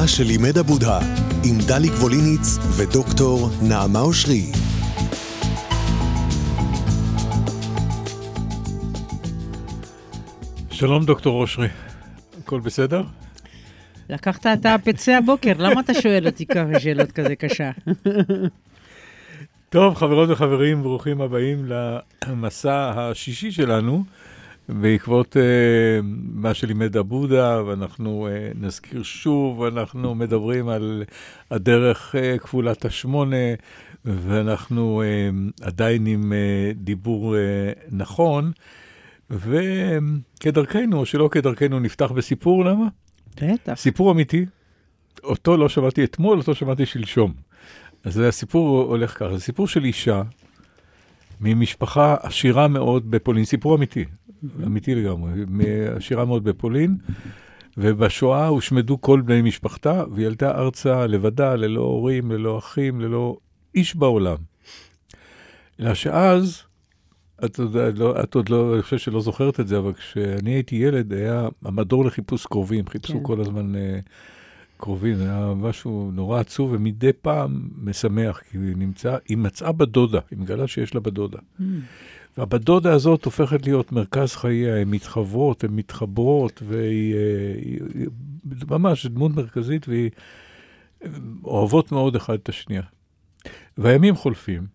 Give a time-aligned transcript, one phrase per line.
[0.00, 0.98] מה שלימד הבודה,
[1.44, 4.42] עם דליק ווליניץ ודוקטור נעמה אושרי.
[10.70, 11.68] שלום דוקטור אושרי,
[12.42, 13.02] הכל בסדר?
[14.08, 17.70] לקחת את הפצעי הבוקר, למה אתה שואל אותי ככה שאלות כזה קשה?
[19.70, 21.66] טוב, חברות וחברים, ברוכים הבאים
[22.26, 24.04] למסע השישי שלנו,
[24.68, 25.40] בעקבות uh,
[26.32, 31.04] מה שלימד הבודה, ואנחנו uh, נזכיר שוב, אנחנו מדברים על
[31.50, 33.36] הדרך uh, כפולת השמונה,
[34.04, 37.38] ואנחנו uh, עדיין עם uh, דיבור uh,
[37.90, 38.52] נכון,
[39.30, 42.86] וכדרכנו, או שלא כדרכנו, נפתח בסיפור, למה?
[43.42, 43.74] בטח.
[43.74, 44.46] סיפור אמיתי,
[45.24, 47.32] אותו לא שמעתי אתמול, אותו שמעתי שלשום.
[48.04, 50.22] אז הסיפור הולך ככה, זה סיפור של אישה
[51.40, 54.04] ממשפחה עשירה מאוד בפולין, סיפור אמיתי,
[54.66, 55.30] אמיתי לגמרי,
[55.96, 56.96] עשירה מאוד בפולין,
[57.76, 63.36] ובשואה הושמדו כל בני משפחתה, והיא עלתה ארצה לבדה, ללא הורים, ללא אחים, ללא
[63.74, 64.36] איש בעולם.
[65.80, 66.62] אלא שאז,
[67.44, 67.60] את,
[67.94, 71.48] לא, את עוד לא, אני חושב שלא זוכרת את זה, אבל כשאני הייתי ילד, היה
[71.64, 73.22] המדור לחיפוש קרובים, חיפשו כן.
[73.22, 73.78] כל הזמן uh,
[74.76, 80.38] קרובים, היה משהו נורא עצוב, ומדי פעם משמח, כי היא נמצאה, היא מצאה בדודה, היא
[80.38, 81.38] מגלה שיש לה בדודה.
[81.38, 81.62] Mm.
[82.36, 87.14] והבדודה הזאת הופכת להיות מרכז חייה, הן מתחברות, הן מתחברות, והיא
[87.62, 88.06] היא, היא,
[88.70, 90.10] ממש דמות מרכזית, והיא
[91.44, 92.82] אוהבות מאוד אחד את השנייה.
[93.78, 94.66] והימים חולפים,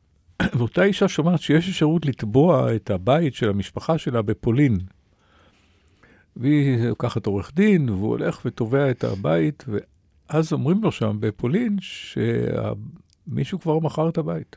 [0.57, 4.79] ואותה אישה שומעת שיש אפשרות לתבוע את הבית של המשפחה שלה בפולין.
[6.35, 11.77] והיא לוקחת עורך דין, והוא הולך ותובע את הבית, ואז אומרים לו שם בפולין
[13.27, 14.55] שמישהו כבר מכר את הבית.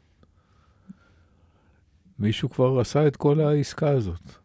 [2.18, 4.44] מישהו כבר עשה את כל העסקה הזאת.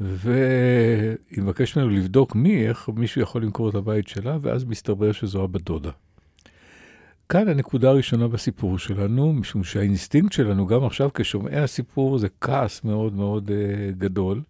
[0.00, 5.44] והיא מבקשת ממנו לבדוק מי, איך מישהו יכול למכור את הבית שלה, ואז מסתבר שזו
[5.44, 5.90] הבת דודה.
[7.28, 13.14] כאן הנקודה הראשונה בסיפור שלנו, משום שהאינסטינקט שלנו, גם עכשיו כשומעי הסיפור, זה כעס מאוד
[13.14, 13.52] מאוד אה,
[13.98, 14.42] גדול.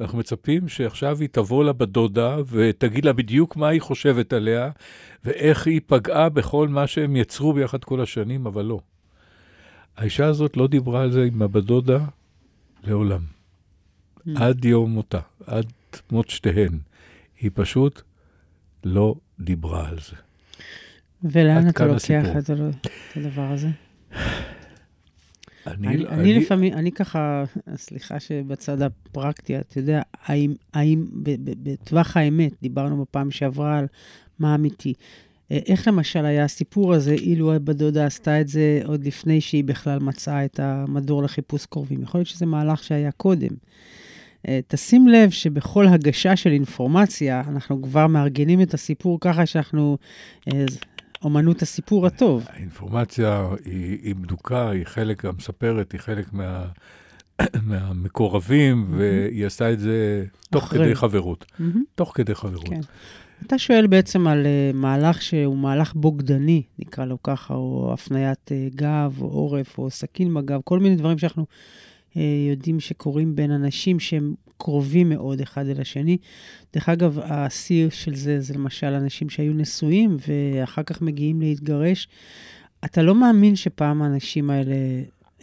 [0.00, 4.70] אנחנו מצפים שעכשיו היא תבוא לבת דודה ותגיד לה בדיוק מה היא חושבת עליה,
[5.24, 8.80] ואיך היא פגעה בכל מה שהם יצרו ביחד כל השנים, אבל לא.
[9.96, 11.98] האישה הזאת לא דיברה על זה עם הבדודה
[12.84, 13.20] לעולם.
[13.20, 14.30] Mm.
[14.36, 15.66] עד יום מותה, עד
[16.10, 16.78] מות שתיהן.
[17.40, 18.02] היא פשוט
[18.84, 20.16] לא דיברה על זה.
[21.22, 22.50] ולאן אתה לוקח את
[23.16, 23.68] הדבר הזה?
[25.66, 27.44] אני, אני, אני אני לפעמים, אני ככה,
[27.76, 31.06] סליחה שבצד הפרקטי, אתה יודע, האם, האם
[31.62, 33.86] בטווח האמת, דיברנו בפעם שעברה על
[34.38, 34.94] מה אמיתי,
[35.50, 40.44] איך למשל היה הסיפור הזה, אילו בדודה עשתה את זה עוד לפני שהיא בכלל מצאה
[40.44, 42.02] את המדור לחיפוש קרובים?
[42.02, 43.50] יכול להיות שזה מהלך שהיה קודם.
[44.48, 49.98] אה, תשים לב שבכל הגשה של אינפורמציה, אנחנו כבר מארגנים את הסיפור ככה שאנחנו...
[50.52, 50.64] אה,
[51.24, 52.46] אומנות הסיפור הטוב.
[52.48, 56.64] האינפורמציה היא, היא בדוקה, היא חלק, המספרת היא חלק מה,
[57.68, 58.96] מהמקורבים, mm-hmm.
[58.96, 60.84] והיא עשתה את זה תוך אחרי.
[60.84, 61.44] כדי חברות.
[61.44, 61.78] Mm-hmm.
[61.94, 62.68] תוך כדי חברות.
[62.68, 62.80] כן.
[63.46, 68.74] אתה שואל בעצם על uh, מהלך שהוא מהלך בוגדני, נקרא לו ככה, או הפניית uh,
[68.74, 71.46] גב, או עורף, או סכין בגב, כל מיני דברים שאנחנו
[72.10, 72.18] uh,
[72.50, 76.16] יודעים שקורים בין אנשים שהם קרובים מאוד אחד אל השני.
[76.72, 82.08] דרך אגב, השיא של זה, זה למשל אנשים שהיו נשואים ואחר כך מגיעים להתגרש.
[82.84, 84.76] אתה לא מאמין שפעם האנשים האלה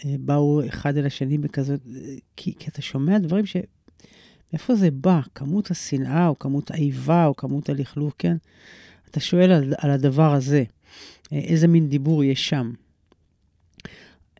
[0.06, 1.80] באו אחד אל השני בכזאת,
[2.36, 3.58] כי, כי אתה שומע דברים ש...
[4.54, 5.20] מאיפה זה בא?
[5.36, 8.38] כמות השנאה, או כמות האיבה, או כמות הלכלוך, כן?
[9.10, 10.64] אתה שואל על, על הדבר הזה,
[11.34, 12.72] אה, איזה מין דיבור יש שם.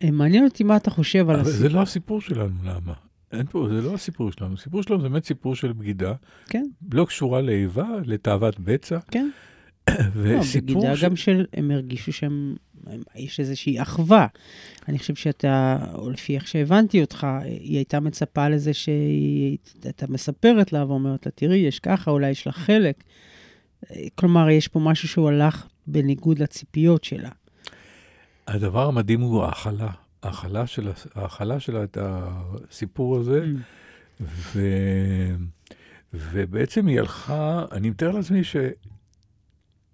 [0.04, 1.60] אה, מעניין אותי מה אתה חושב על הסיפור.
[1.60, 2.94] זה לא הסיפור שלנו, למה?
[3.32, 4.54] אין פה, זה לא הסיפור שלנו.
[4.54, 6.14] הסיפור שלנו זה באמת סיפור של בגידה.
[6.48, 6.66] כן.
[6.92, 9.00] לא קשורה לאיבה, לתאוות בצע.
[9.12, 9.30] כן.
[9.90, 10.76] וסיפור...
[10.76, 11.04] לא, בגידה ש...
[11.04, 11.46] גם של...
[11.54, 12.56] הם הרגישו שהם...
[13.16, 14.28] יש איזושהי אחווה.
[14.88, 20.86] אני חושב שאתה, או לפי איך שהבנתי אותך, היא הייתה מצפה לזה שאתה מספרת לה
[20.86, 23.04] ואומרת לה, תראי, יש ככה, אולי יש לך חלק.
[24.16, 27.30] כלומר, יש פה משהו שהוא הלך בניגוד לציפיות שלה.
[28.48, 29.90] הדבר המדהים הוא ההכלה.
[30.24, 33.58] ההכלה של, ההכלה שלה את הסיפור הזה, mm.
[34.22, 34.62] ו,
[36.14, 38.56] ובעצם היא הלכה, אני מתאר לעצמי ש...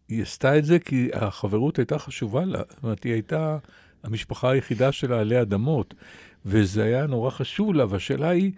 [0.09, 2.61] היא עשתה את זה כי החברות הייתה חשובה לה.
[2.69, 3.57] זאת אומרת, היא הייתה
[4.03, 5.93] המשפחה היחידה שלה עלי אדמות,
[6.45, 8.51] וזה היה נורא חשוב לה, והשאלה היא,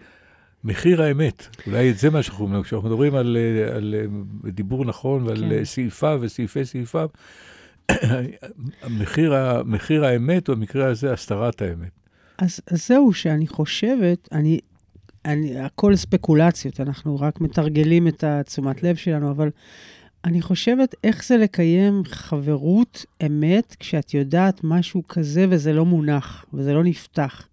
[0.64, 1.46] מחיר האמת.
[1.66, 3.36] אולי את זה מה שאנחנו אומרים, כשאנחנו מדברים על,
[3.74, 3.94] על,
[4.44, 5.64] דיבור נכון ועל כן.
[5.64, 7.08] סעיפיו וסעיפי סעיפיו,
[9.00, 11.90] מחיר, מחיר האמת, במקרה הזה, הסתרת האמת.
[12.38, 14.60] אז, אז זהו, שאני חושבת, אני,
[15.24, 19.50] אני, הכל ספקולציות, אנחנו רק מתרגלים את התשומת לב שלנו, אבל
[20.24, 26.74] אני חושבת איך זה לקיים חברות אמת כשאת יודעת משהו כזה וזה לא מונח וזה
[26.74, 27.48] לא נפתח.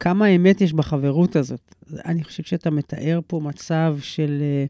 [0.00, 1.74] כמה אמת יש בחברות הזאת.
[2.04, 4.64] אני חושבת שאתה מתאר פה מצב של אה,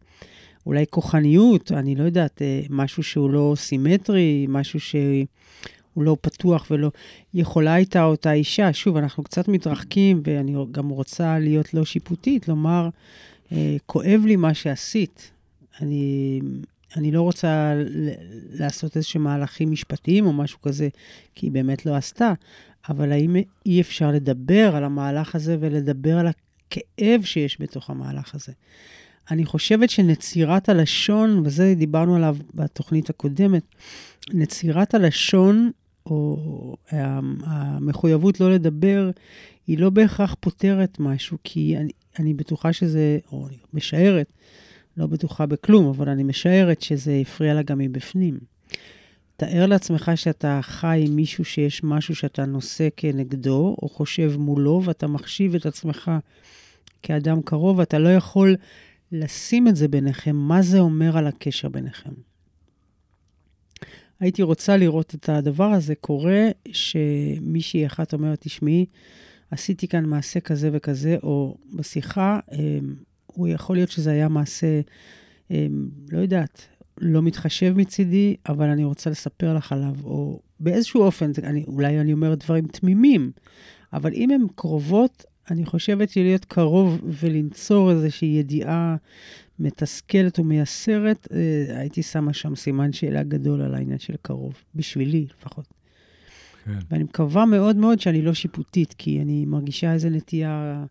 [0.67, 5.26] אולי כוחניות, אני לא יודעת, אה, משהו שהוא לא סימטרי, משהו שהוא
[5.97, 6.91] לא פתוח ולא...
[7.35, 12.88] יכולה הייתה אותה אישה, שוב, אנחנו קצת מתרחקים, ואני גם רוצה להיות לא שיפוטית, לומר,
[13.53, 15.31] אה, כואב לי מה שעשית.
[15.81, 16.41] אני,
[16.96, 17.75] אני לא רוצה
[18.52, 20.88] לעשות איזשהם מהלכים משפטיים או משהו כזה,
[21.34, 22.32] כי היא באמת לא עשתה,
[22.88, 28.52] אבל האם אי אפשר לדבר על המהלך הזה ולדבר על הכאב שיש בתוך המהלך הזה?
[29.31, 33.62] אני חושבת שנצירת הלשון, וזה דיברנו עליו בתוכנית הקודמת,
[34.32, 35.70] נצירת הלשון,
[36.06, 39.10] או המחויבות לא לדבר,
[39.66, 44.32] היא לא בהכרח פותרת משהו, כי אני, אני בטוחה שזה, או אני משערת,
[44.96, 48.38] לא בטוחה בכלום, אבל אני משערת שזה הפריע לה גם מבפנים.
[49.37, 55.06] תאר לעצמך שאתה חי עם מישהו שיש משהו שאתה נושא כנגדו, או חושב מולו, ואתה
[55.06, 56.10] מחשיב את עצמך
[57.02, 58.56] כאדם קרוב, ואתה לא יכול
[59.12, 62.10] לשים את זה ביניכם, מה זה אומר על הקשר ביניכם.
[64.20, 68.87] הייתי רוצה לראות את הדבר הזה קורה, שמישהי אחת אומרת, תשמעי,
[69.50, 72.94] עשיתי כאן מעשה כזה וכזה, או בשיחה, אמ,
[73.40, 74.81] הוא יכול להיות שזה היה מעשה,
[75.50, 76.66] אמ, לא יודעת,
[76.98, 82.12] לא מתחשב מצידי, אבל אני רוצה לספר לך עליו, או באיזשהו אופן, אני, אולי אני
[82.12, 83.31] אומרת דברים תמימים,
[83.92, 88.96] אבל אם הן קרובות, אני חושבת שלהיות קרוב ולנצור איזושהי ידיעה
[89.58, 95.66] מתסכלת ומייסרת, אה, הייתי שמה שם סימן שאלה גדול על העניין של קרוב, בשבילי לפחות.
[96.64, 96.78] כן.
[96.90, 100.84] ואני מקווה מאוד מאוד שאני לא שיפוטית, כי אני מרגישה איזו נטייה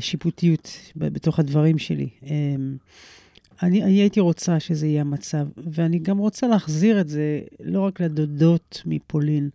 [0.00, 2.08] שיפוטיות בתוך הדברים שלי.
[2.22, 2.56] אה,
[3.62, 8.00] אני, אני הייתי רוצה שזה יהיה המצב, ואני גם רוצה להחזיר את זה לא רק
[8.00, 9.50] לדודות מפולין,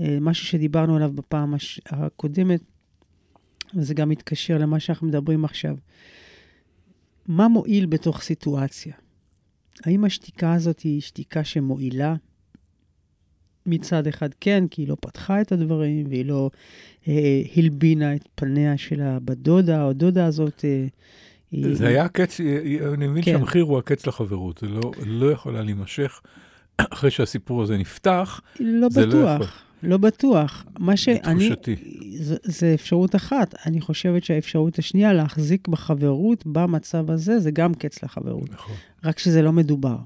[0.00, 1.54] אה, משהו שדיברנו עליו בפעם
[1.86, 2.60] הקודמת,
[3.74, 5.76] וזה גם מתקשר למה שאנחנו מדברים עכשיו.
[7.26, 8.94] מה מועיל בתוך סיטואציה?
[9.84, 12.14] האם השתיקה הזאת היא שתיקה שמועילה?
[13.66, 16.50] מצד אחד כן, כי היא לא פתחה את הדברים, והיא לא
[17.08, 20.64] אה, הלבינה את פניה של הבת דודה או דודה הזאת.
[20.64, 20.86] אה,
[21.72, 22.40] זה היה הקץ,
[22.94, 23.32] אני מבין כן.
[23.32, 26.20] שהמחיר הוא הקץ לחברות, זה לא, לא יכולה להימשך.
[26.92, 29.46] אחרי שהסיפור הזה נפתח, לא זה בטוח, לא יכול.
[29.82, 30.64] לא בטוח.
[30.78, 31.50] מה שאני...
[32.18, 33.54] זה, זה אפשרות אחת.
[33.66, 38.50] אני חושבת שהאפשרות השנייה, להחזיק בחברות במצב הזה, זה גם קץ לחברות.
[38.50, 38.76] נכון.
[39.04, 39.96] רק שזה לא מדובר.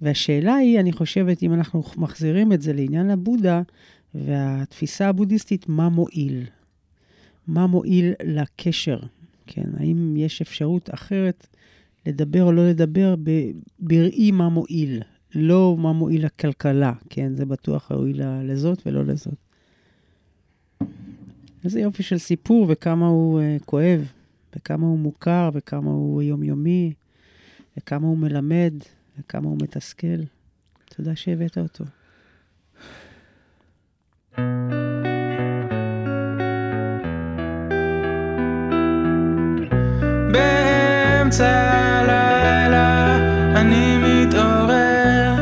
[0.00, 3.62] והשאלה היא, אני חושבת, אם אנחנו מחזירים את זה לעניין הבודה
[4.14, 6.44] והתפיסה הבודהיסטית, מה מועיל?
[7.46, 8.98] מה מועיל לקשר?
[9.46, 11.46] כן, האם יש אפשרות אחרת
[12.06, 13.14] לדבר או לא לדבר
[13.78, 15.02] בראי מה מועיל,
[15.34, 18.12] לא מה מועיל לכלכלה, כן, זה בטוח ראוי
[18.44, 19.34] לזאת ולא לזאת.
[21.64, 24.12] איזה יופי של סיפור וכמה הוא uh, כואב,
[24.56, 26.92] וכמה הוא מוכר, וכמה הוא יומיומי,
[27.76, 28.72] וכמה הוא מלמד,
[29.18, 30.22] וכמה הוא מתסכל.
[30.96, 31.84] תודה שהבאת אותו.
[40.32, 43.16] באמצע הלילה
[43.60, 45.34] אני מתעורר,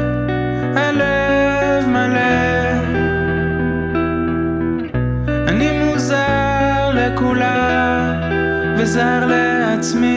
[0.77, 2.81] הלב מלא.
[5.49, 8.21] אני מוזר לכולם
[8.79, 10.14] וזר לעצמי,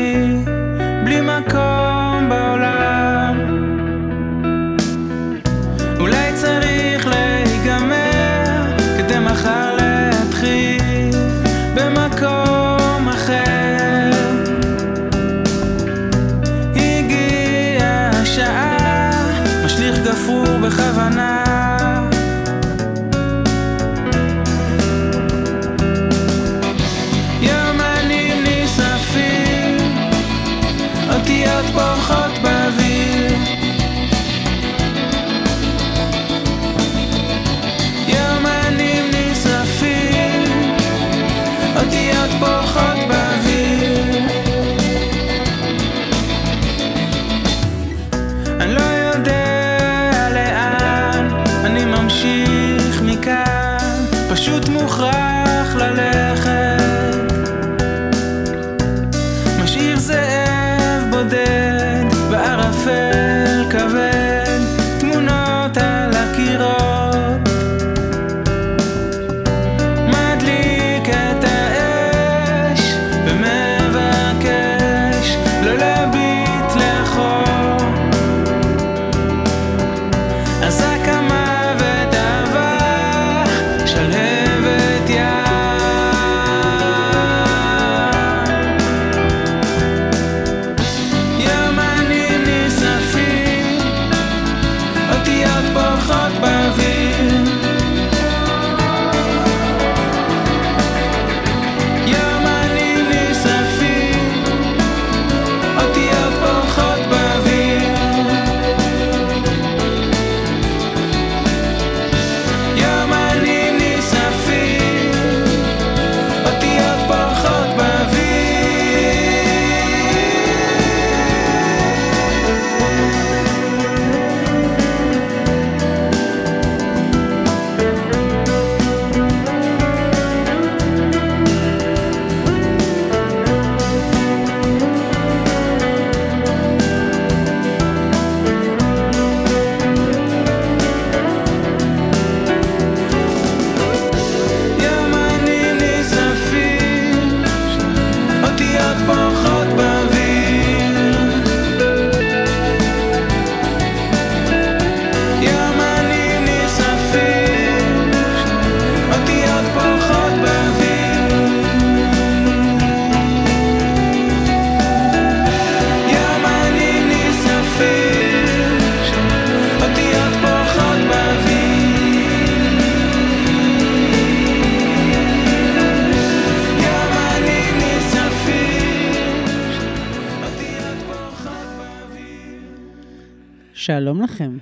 [183.88, 184.58] שלום לכם.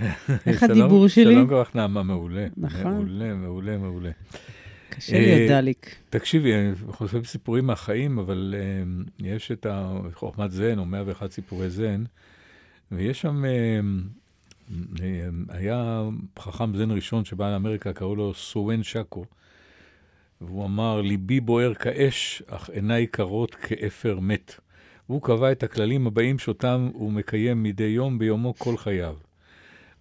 [0.46, 1.34] איך הדיבור שלי?
[1.34, 2.46] שלום לך, נעמה, מעולה.
[2.56, 2.92] נכון.
[2.92, 4.10] מעולה, מעולה, מעולה.
[4.88, 5.94] קשה לי אה, הדליק.
[6.10, 9.66] תקשיבי, אני חושב סיפורים מהחיים, אבל um, יש את
[10.14, 12.04] חוכמת זן, או 101 סיפורי זן,
[12.92, 15.02] ויש שם, um,
[15.48, 16.02] היה
[16.38, 19.24] חכם זן ראשון שבא לאמריקה, קראו לו סואן שקו,
[20.40, 24.60] והוא אמר, ליבי בוער כאש, אך עיניי קרות כאפר מת.
[25.10, 29.14] והוא קבע את הכללים הבאים שאותם הוא מקיים מדי יום ביומו כל חייו.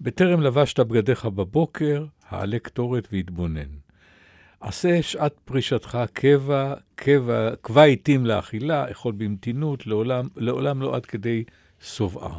[0.02, 3.70] בטרם לבשת בגדיך בבוקר, העלה קטורת והתבונן.
[4.60, 11.44] עשה שעת פרישתך קבע, קבע, קבע עתים לאכילה, אכול במתינות, לעולם, לעולם לא עד כדי
[11.82, 12.38] שובעה.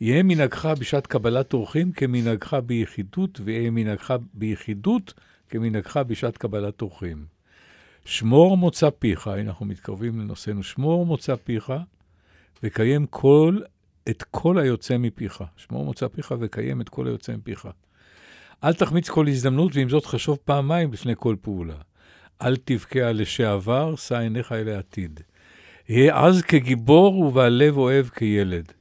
[0.00, 5.14] יהא מנהגך בשעת קבלת אורחים כמנהגך ביחידות, ויהא מנהגך ביחידות
[5.48, 7.35] כמנהגך בשעת קבלת אורחים.
[8.06, 11.72] שמור מוצא פיך, הנה אנחנו מתקרבים לנושאנו, שמור מוצא פיך,
[12.62, 13.58] וקיים כל,
[14.08, 15.44] את כל היוצא מפיך.
[15.56, 17.68] שמור מוצא פיך וקיים את כל היוצא מפיך.
[18.64, 21.74] אל תחמיץ כל הזדמנות, ועם זאת חשוב פעמיים לפני כל פעולה.
[22.42, 25.20] אל תבכה על לשעבר, שא עיניך אל העתיד.
[25.88, 28.72] היה עז כגיבור ובעלב אוהב כילד.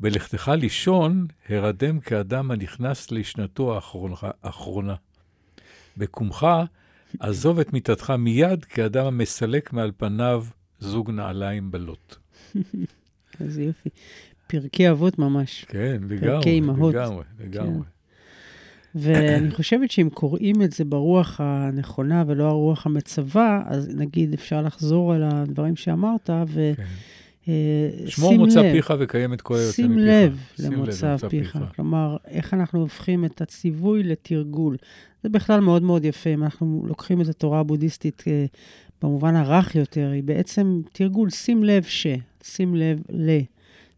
[0.00, 3.78] בלכתך לישון, הרדם כאדם הנכנס לשנתו.
[4.42, 4.94] האחרונה.
[5.96, 6.46] בקומך,
[7.20, 10.44] עזוב את מיטתך מיד, כאדם המסלק מעל פניו
[10.78, 12.16] זוג נעליים בלוט.
[13.40, 13.88] איזה יופי.
[14.46, 15.64] פרקי אבות ממש.
[15.68, 16.94] כן, לגמרי, אימהות.
[16.94, 17.82] לגמרי, לגמרי.
[18.94, 25.12] ואני חושבת שאם קוראים את זה ברוח הנכונה ולא הרוח המצווה, אז נגיד אפשר לחזור
[25.12, 26.84] על הדברים שאמרת, כן.
[28.06, 30.04] שמור ושים מוצא לב, פיך וקיים את כל היוצא שים מפיך.
[30.06, 31.58] לב שים למוצא פיך.
[31.76, 34.76] כלומר, איך אנחנו הופכים את הציווי לתרגול.
[35.22, 36.30] זה בכלל מאוד מאוד יפה.
[36.30, 38.44] אם אנחנו לוקחים את התורה הבודהיסטית אה,
[39.02, 42.06] במובן הרך יותר, היא בעצם תרגול, שים לב ש,
[42.42, 43.38] שים לב ל,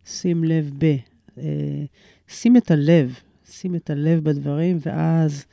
[0.06, 0.96] שים לב ב.
[1.38, 1.84] אה,
[2.28, 3.14] שים את הלב,
[3.50, 5.44] שים את הלב בדברים, ואז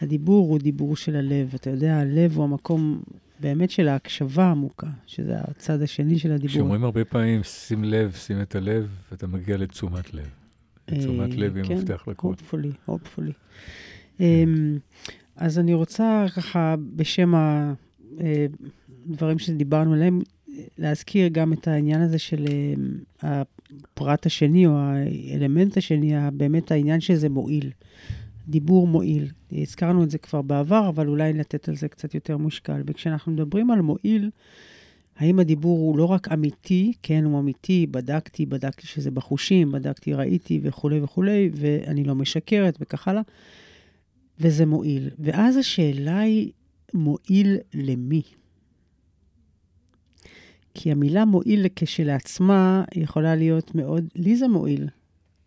[0.00, 1.52] הדיבור הוא דיבור של הלב.
[1.54, 3.00] אתה יודע, הלב הוא המקום
[3.40, 6.48] באמת של ההקשבה העמוקה, שזה הצד השני של הדיבור.
[6.48, 10.28] כשאומרים הרבה פעמים, שים לב, שים את הלב, ואתה מגיע לתשומת לב.
[10.86, 12.32] תשומת לב היא כן, מפתח לכל.
[12.32, 13.32] hopefully, hopefully.
[14.20, 14.78] אמ,
[15.36, 17.34] אז אני רוצה ככה, בשם
[19.08, 20.20] הדברים שדיברנו עליהם,
[20.78, 27.28] להזכיר גם את העניין הזה של אמ, הפרט השני, או האלמנט השני, באמת העניין שזה
[27.28, 27.70] מועיל.
[28.50, 29.28] דיבור מועיל.
[29.52, 32.82] הזכרנו את זה כבר בעבר, אבל אולי לתת על זה קצת יותר מושקל.
[32.86, 34.30] וכשאנחנו מדברים על מועיל,
[35.16, 40.60] האם הדיבור הוא לא רק אמיתי, כן, הוא אמיתי, בדקתי, בדקתי שזה בחושים, בדקתי, ראיתי
[40.62, 43.22] וכולי וכולי, ואני לא משקרת וכך הלאה,
[44.40, 45.10] וזה מועיל.
[45.18, 46.50] ואז השאלה היא,
[46.94, 48.22] מועיל למי?
[50.74, 54.88] כי המילה מועיל כשלעצמה יכולה להיות מאוד, לי זה מועיל.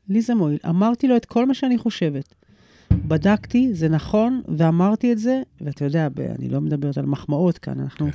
[0.10, 0.60] לי זה מועיל.
[0.70, 2.36] אמרתי לו את כל מה שאני חושבת.
[3.08, 6.08] בדקתי, זה נכון, ואמרתי את זה, ואתה יודע,
[6.40, 8.08] אני לא מדברת על מחמאות כאן, אנחנו...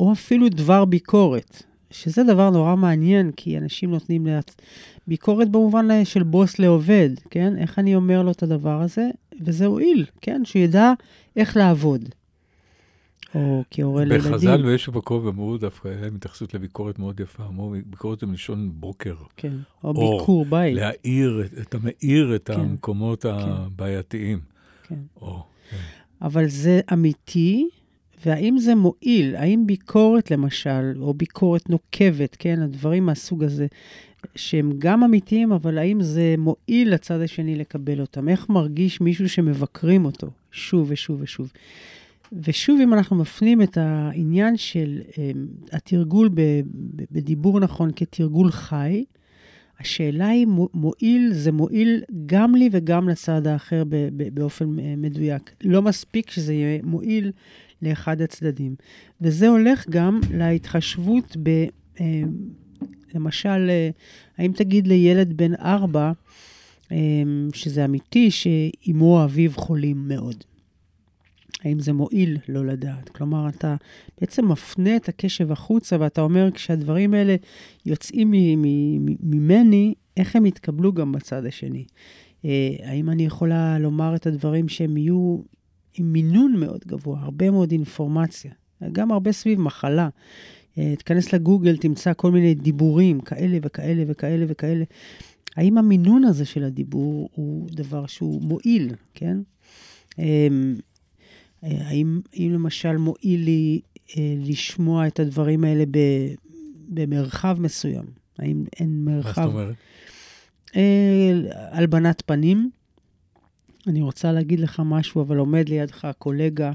[0.00, 4.56] או אפילו דבר ביקורת, שזה דבר נורא מעניין, כי אנשים נותנים לעצ...
[5.06, 7.58] ביקורת במובן של בוס לעובד, כן?
[7.58, 9.10] איך אני אומר לו את הדבר הזה,
[9.40, 10.42] וזה הועיל, כן?
[10.44, 10.92] שידע
[11.36, 12.08] איך לעבוד.
[13.34, 14.32] או כהורה לילדים.
[14.32, 19.14] בחז"ל באיזשהו מקום אמרו דווקא, היה התייחסות לביקורת מאוד יפה, אמרו, ביקורת זה מלשון בוקר.
[19.36, 19.52] כן,
[19.84, 20.74] או אור, ביקור בית.
[20.76, 22.60] להאיר, את- אתה מאיר את כן.
[22.60, 24.40] המקומות הבעייתיים.
[24.88, 24.94] כן.
[25.20, 25.76] או, כן.
[26.22, 27.68] אבל זה אמיתי,
[28.26, 29.36] והאם זה מועיל?
[29.36, 33.66] האם ביקורת, למשל, או ביקורת נוקבת, כן, הדברים מהסוג הזה,
[34.36, 38.28] שהם גם אמיתיים, אבל האם זה מועיל לצד השני לקבל אותם?
[38.28, 41.52] איך מרגיש מישהו שמבקרים אותו שוב ושוב ושוב?
[42.32, 45.16] ושוב, אם אנחנו מפנים את העניין של um,
[45.72, 46.30] התרגול
[47.10, 49.04] בדיבור נכון כתרגול חי,
[49.80, 53.82] השאלה היא, מו- מועיל, זה מועיל גם לי וגם לצד האחר
[54.34, 55.50] באופן אה, מדויק.
[55.64, 57.32] לא מספיק שזה יהיה מועיל
[57.82, 58.74] לאחד הצדדים.
[59.20, 61.48] וזה הולך גם להתחשבות ב...
[62.00, 62.22] אה,
[63.14, 63.90] למשל, אה,
[64.38, 66.12] האם תגיד לילד בן ארבע,
[66.92, 66.96] אה,
[67.54, 70.44] שזה אמיתי, שאמו או אביו חולים מאוד?
[71.64, 73.08] האם זה מועיל לא לדעת?
[73.08, 73.76] כלומר, אתה
[74.20, 77.36] בעצם מפנה את הקשב החוצה, ואתה אומר, כשהדברים האלה
[77.86, 78.30] יוצאים
[79.22, 81.84] ממני, איך הם יתקבלו גם בצד השני?
[82.44, 85.38] אה, האם אני יכולה לומר את הדברים שהם יהיו
[85.98, 88.52] עם מינון מאוד גבוה, הרבה מאוד אינפורמציה,
[88.92, 90.08] גם הרבה סביב מחלה.
[90.78, 94.84] אה, תיכנס לגוגל, תמצא כל מיני דיבורים כאלה וכאלה וכאלה וכאלה.
[95.56, 99.36] האם המינון הזה של הדיבור הוא דבר שהוא מועיל, כן?
[101.64, 103.80] אה, האם, האם למשל מועיל לי
[104.16, 105.98] אה, לשמוע את הדברים האלה ב,
[106.88, 108.04] במרחב מסוים?
[108.38, 109.46] האם אין מה זאת מרחב...
[109.46, 109.74] אומרת?
[110.76, 111.32] אה,
[111.70, 112.70] הלבנת פנים.
[113.86, 116.72] אני רוצה להגיד לך משהו, אבל עומד לידך קולגה,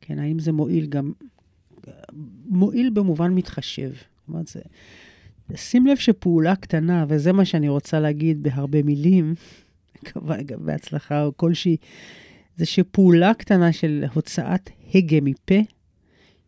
[0.00, 1.12] כן, האם זה מועיל גם...
[2.46, 3.90] מועיל במובן מתחשב.
[4.28, 4.60] אומרת, זה...
[5.54, 9.34] שים לב שפעולה קטנה, וזה מה שאני רוצה להגיד בהרבה מילים,
[10.64, 11.76] בהצלחה או כלשהי,
[12.58, 15.54] זה שפעולה קטנה של הוצאת הגה מפה,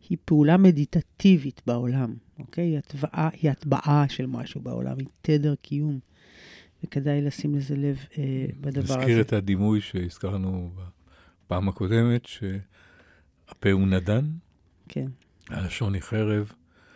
[0.09, 2.63] היא פעולה מדיטטיבית בעולם, אוקיי?
[2.63, 5.99] היא הטבעה, היא הטבעה של משהו בעולם, היא תדר קיום.
[6.83, 8.97] וכדאי לשים לזה לב אה, בדבר הזה.
[8.97, 10.71] נזכיר את הדימוי שהזכרנו
[11.45, 14.25] בפעם הקודמת, שהפה הוא נדן,
[14.87, 15.07] כן.
[15.49, 16.51] הלשון היא חרב,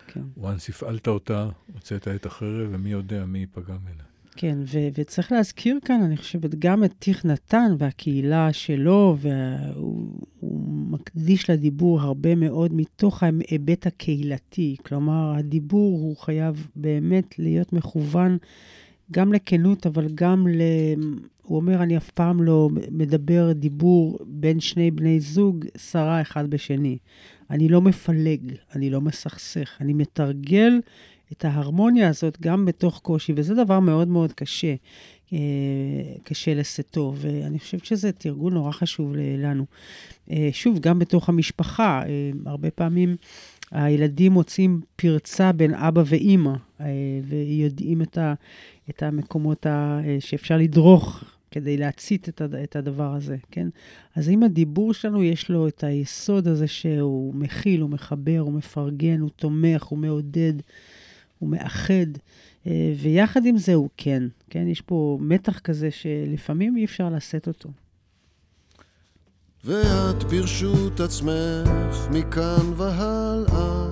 [0.08, 0.24] כן.
[0.38, 4.04] once הפעלת אותה, הוצאת את החרב, ומי יודע מי ייפגע ממנה.
[4.36, 10.60] כן, ו- וצריך להזכיר כאן, אני חושבת, גם את תיך נתן והקהילה שלו, והוא
[10.92, 14.76] מקדיש לדיבור הרבה מאוד מתוך ההיבט הקהילתי.
[14.86, 18.38] כלומר, הדיבור הוא חייב באמת להיות מכוון
[19.12, 20.62] גם לכנות, אבל גם ל...
[21.42, 26.98] הוא אומר, אני אף פעם לא מדבר דיבור בין שני בני זוג, שרה אחד בשני.
[27.50, 30.80] אני לא מפלג, אני לא מסכסך, אני מתרגל
[31.38, 34.76] את ההרמוניה הזאת גם בתוך קושי, וזה דבר מאוד מאוד קשה,
[35.34, 35.40] אה,
[36.24, 39.66] קשה לשאתו, ואני חושבת שזה תרגול נורא חשוב לנו.
[40.32, 43.16] אה, שוב, גם בתוך המשפחה, אה, הרבה פעמים
[43.72, 46.54] הילדים מוצאים פרצה בין אבא ואימא,
[47.24, 48.34] ויודעים את, ה,
[48.90, 53.68] את המקומות ה, שאפשר לדרוך כדי להצית את, את הדבר הזה, כן?
[54.16, 59.20] אז אם הדיבור שלנו, יש לו את היסוד הזה שהוא מכיל, הוא מחבר, הוא מפרגן,
[59.20, 60.54] הוא תומך, הוא מעודד,
[61.40, 62.06] הוא מאחד,
[63.02, 64.68] ויחד עם זה הוא כן, כן?
[64.68, 67.70] יש פה מתח כזה שלפעמים אי אפשר לשאת אותו.
[69.66, 73.92] ואת ברשות עצמך מכאן והלאה,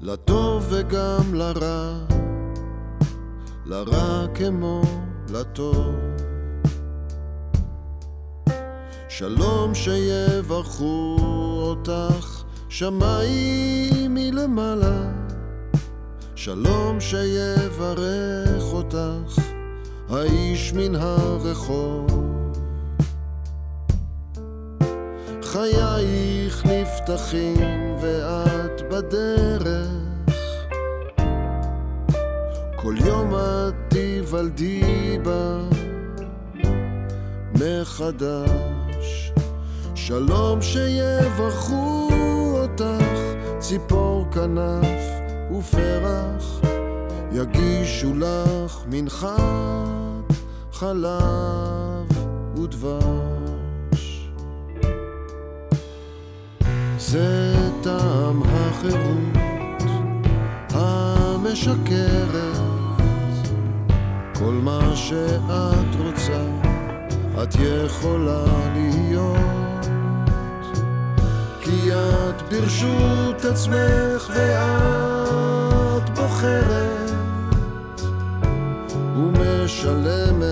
[0.00, 2.06] לטוב וגם לרע,
[3.66, 4.82] לרע כמו
[5.32, 5.94] לטוב.
[9.08, 11.16] שלום שיברכו
[11.62, 12.41] אותך
[12.74, 15.02] שמיים מלמעלה,
[16.34, 19.38] שלום שיברך אותך
[20.10, 22.06] האיש מן הרחוב.
[25.42, 29.88] חייך נפתחים ואת בדרך
[32.76, 35.58] כל יום את תיוולדי בה
[37.54, 39.32] מחדש
[39.94, 42.01] שלום שיברכו
[43.62, 45.02] ציפור כנף
[45.58, 46.60] ופרח
[47.32, 50.32] יגישו לך מנחת
[50.72, 52.08] חלב
[52.56, 54.30] ודבש.
[56.98, 59.36] זה טעם החירות
[60.70, 61.82] המשקרת.
[64.34, 66.44] כל מה שאת רוצה
[67.42, 68.44] את יכולה
[68.74, 69.61] להיות
[71.92, 77.10] את ברשות עצמך ואת בוחרת
[79.16, 80.42] ומשלמת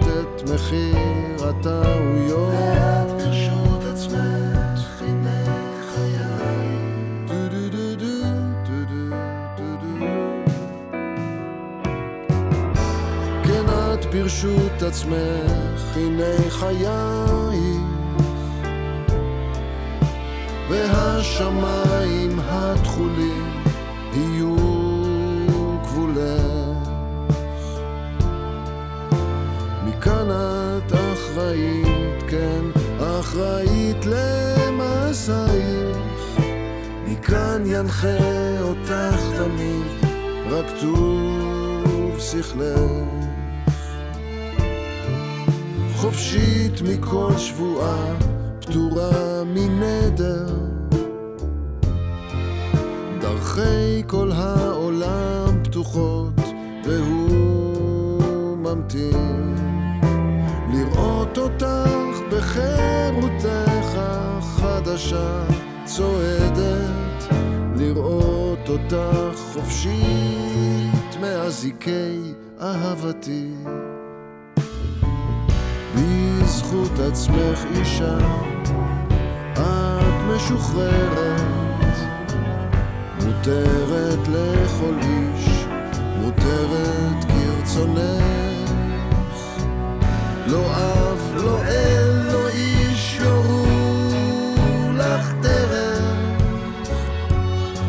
[0.00, 2.52] את מחיר הטעויות.
[2.52, 4.36] ואת ברשות עצמך
[14.16, 16.90] ברשות עצמך, הנה חייך,
[20.68, 23.62] והשמיים התכולים
[24.12, 24.56] יהיו
[25.82, 26.88] גבולך.
[29.84, 32.64] מכאן את אחראית, כן,
[33.00, 35.96] אחראית למעשייך,
[37.06, 39.86] מכאן ינחה אותך תמיד,
[40.50, 43.26] רק טוב שכלך.
[45.96, 48.25] חופשית מכל שבועה,
[48.66, 50.46] פטורה מנדר.
[53.20, 56.40] דרכי כל העולם פתוחות,
[56.84, 59.54] והוא ממתין.
[60.72, 65.44] לראות אותך בחירותך החדשה,
[65.84, 67.34] צועדת.
[67.76, 73.48] לראות אותך חופשית מאזיקי אהבתי.
[76.46, 78.18] בזכות עצמך אישה,
[79.52, 81.40] את משוחררת,
[83.24, 85.64] מותרת לכל איש,
[86.20, 88.26] מותרת כרצונך.
[90.46, 93.66] לא אף, לא אל, לא איש יורו
[94.94, 96.02] לך דרך,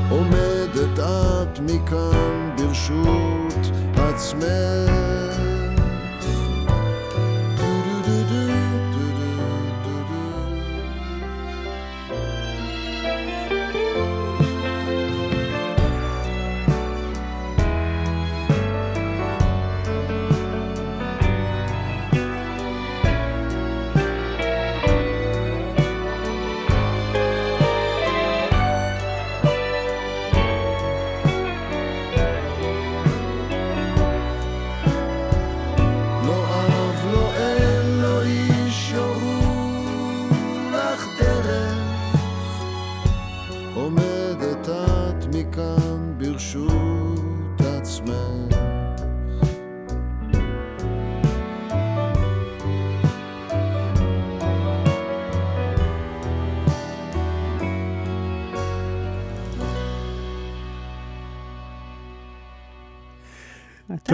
[0.09, 4.96] עומדת את מכאן ברשות עצמך.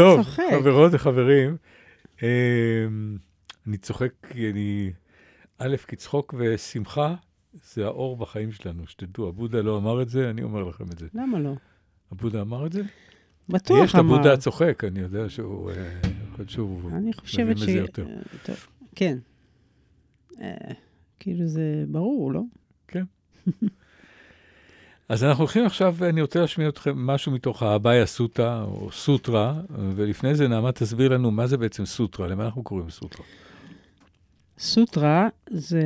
[0.04, 0.44] טוב, צוחק.
[0.52, 1.58] חברות וחברים,
[2.24, 2.28] אמ,
[3.68, 4.92] אני צוחק, אני,
[5.58, 7.16] א', כי צחוק ושמחה
[7.54, 11.08] זה האור בחיים שלנו, שתדעו, הבודה לא אמר את זה, אני אומר לכם את זה.
[11.14, 11.54] למה לא?
[12.12, 12.82] הבודה אמר את זה?
[13.50, 14.14] בטוח יש את אמר.
[14.16, 16.00] הבודה הצוחק, אני יודע שהוא, אה,
[16.48, 17.70] שהוא אני חושבת ש...
[17.70, 17.86] אה,
[18.44, 19.18] טוב, כן.
[20.42, 20.74] אה,
[21.20, 22.42] כאילו זה ברור, לא?
[25.10, 29.62] אז אנחנו הולכים עכשיו, אני רוצה להשמיע אתכם משהו מתוך האביי הסוטה, או סוטרה,
[29.96, 33.26] ולפני זה נעמה תסביר לנו מה זה בעצם סוטרה, למה אנחנו קוראים סוטרה.
[34.60, 35.84] סוטרה זה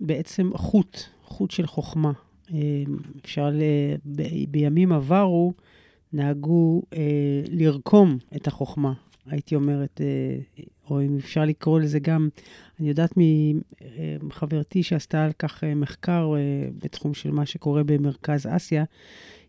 [0.00, 2.12] בעצם חוט, חוט של חוכמה.
[2.54, 2.58] אה,
[3.24, 3.62] אפשר, ל...
[4.06, 4.22] ב...
[4.48, 5.52] בימים עברו
[6.12, 7.00] נהגו אה,
[7.50, 8.92] לרקום את החוכמה,
[9.26, 12.28] הייתי אומרת, אה, או אם אפשר לקרוא לזה גם,
[12.80, 13.12] אני יודעת
[14.22, 18.84] מחברתי שעשתה על כך אה, מחקר אה, בתחום של מה שקורה במרכז אסיה,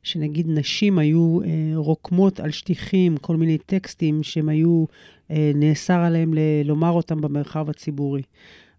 [0.03, 4.85] שנגיד נשים היו אה, רוקמות על שטיחים כל מיני טקסטים שהם היו,
[5.31, 6.33] אה, נאסר עליהם
[6.65, 8.21] לומר אותם במרחב הציבורי.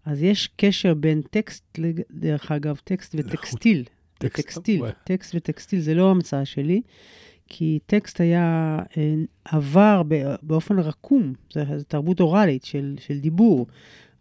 [0.05, 1.79] אז יש קשר בין טקסט,
[2.11, 3.83] דרך אגב, טקסט וטקסטיל.
[4.17, 4.81] טקסט, טקסטיל.
[5.03, 6.81] טקסט וטקסטיל, זה לא המצאה שלי,
[7.47, 9.13] כי טקסט היה אה,
[9.45, 10.01] עבר
[10.41, 13.67] באופן רקום, זו תרבות אוראלית של, של דיבור.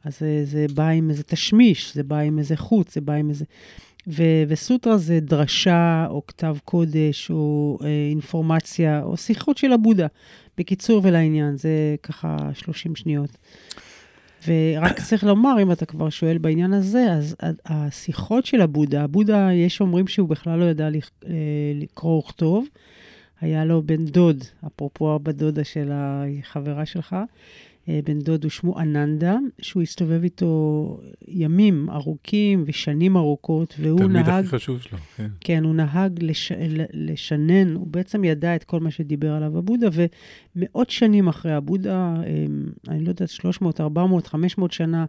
[0.09, 3.31] אז זה, זה בא עם איזה תשמיש, זה בא עם איזה חוץ, זה בא עם
[3.31, 3.44] איזה...
[4.07, 10.07] ו, וסוטרה זה דרשה, או כתב קודש, או אה, אינפורמציה, או שיחות של הבודה.
[10.59, 13.37] בקיצור ולעניין, זה ככה 30 שניות.
[14.47, 19.81] ורק צריך לומר, אם אתה כבר שואל בעניין הזה, אז השיחות של הבודה, הבודה, יש
[19.81, 21.31] אומרים שהוא בכלל לא ידע אה,
[21.75, 22.66] לקרוא וכתוב.
[23.40, 27.16] היה לו בן דוד, אפרופו הבת דודה של החברה שלך,
[28.05, 34.44] בן דוד הוא שמו אננדה, שהוא הסתובב איתו ימים ארוכים ושנים ארוכות, והוא תלמיד נהג...
[34.44, 35.29] הכי חשוב שלו, כן.
[35.40, 36.53] כן, הוא נהג לש...
[36.92, 42.66] לשנן, הוא בעצם ידע את כל מה שדיבר עליו הבודה, ומאות שנים אחרי הבודה, אמ,
[42.88, 45.05] אני לא יודעת, 300, 400, 500 שנה,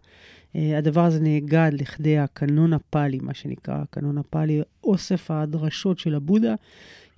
[0.56, 6.56] אה, הדבר הזה נאגד לכדי הקנון הפאלי, מה שנקרא הקנון הפאלי, אוסף הדרשות של הבודה,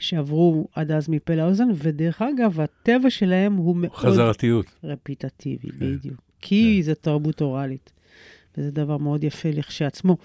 [0.01, 4.65] שעברו עד אז מפה לאוזן, ודרך אגב, הטבע שלהם הוא מאוד חזרתיות.
[4.83, 5.77] רפיטטיבי, כן.
[5.77, 6.21] בדיוק.
[6.41, 6.85] כי כן.
[6.85, 7.91] זו תרבות אוראלית,
[8.57, 10.17] וזה דבר מאוד יפה לכשעצמו.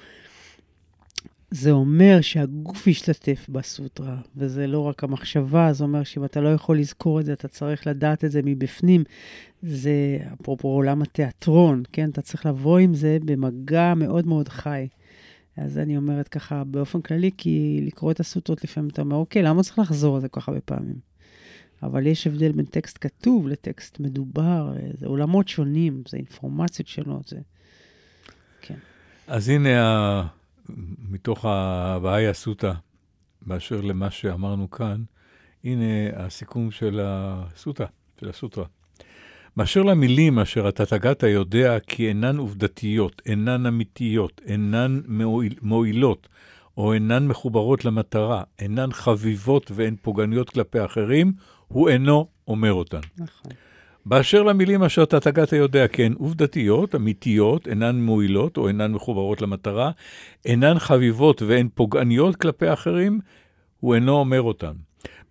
[1.51, 6.79] זה אומר שהגוף ישתתף בסוטרה, וזה לא רק המחשבה, זה אומר שאם אתה לא יכול
[6.79, 9.05] לזכור את זה, אתה צריך לדעת את זה מבפנים.
[9.62, 12.11] זה, אפרופו עולם התיאטרון, כן?
[12.11, 14.87] אתה צריך לבוא עם זה במגע מאוד מאוד חי.
[15.57, 19.62] אז אני אומרת ככה באופן כללי, כי לקרוא את הסוטרות לפעמים אתה אומר, אוקיי, למה
[19.62, 20.97] צריך לחזור על זה כל כך הרבה פעמים?
[21.83, 27.38] אבל יש הבדל בין טקסט כתוב לטקסט מדובר, זה עולמות שונים, זה אינפורמציות שונות, זה...
[28.61, 28.79] כן.
[29.27, 30.27] אז הנה, ה...
[31.11, 32.73] מתוך הבעיה הסוטה,
[33.42, 35.03] באשר למה שאמרנו כאן,
[35.64, 35.85] הנה
[36.16, 37.87] הסיכום של הסוטה,
[38.21, 38.64] של הסוטרה.
[39.57, 46.29] באשר למילים אשר אתה תגעת יודע כי אינן עובדתיות, אינן אמיתיות, אינן מועיל, מועילות,
[46.77, 51.33] או אינן מחוברות למטרה, אינן חביבות והן פוגעניות כלפי אחרים,
[51.69, 53.01] הוא אינו אומר אותן.
[53.19, 53.53] נכון.
[54.07, 59.42] באשר למילים אשר אתה תגעת יודע כי הן עובדתיות, אמיתיות, אינן מועילות או אינן מחוברות
[59.42, 59.90] למטרה,
[60.45, 63.21] אינן חביבות והן פוגעניות כלפי אחרים,
[63.81, 64.73] הוא אינו אומר אותן.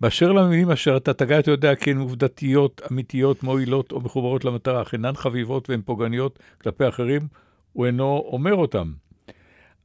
[0.01, 4.93] באשר למילים אשר אתה תגעת יודע כי הן עובדתיות, אמיתיות, מועילות או מחוברות למטרה, אך
[4.93, 7.27] אינן חביבות והן פוגעניות כלפי אחרים,
[7.73, 8.91] הוא אינו אומר אותן.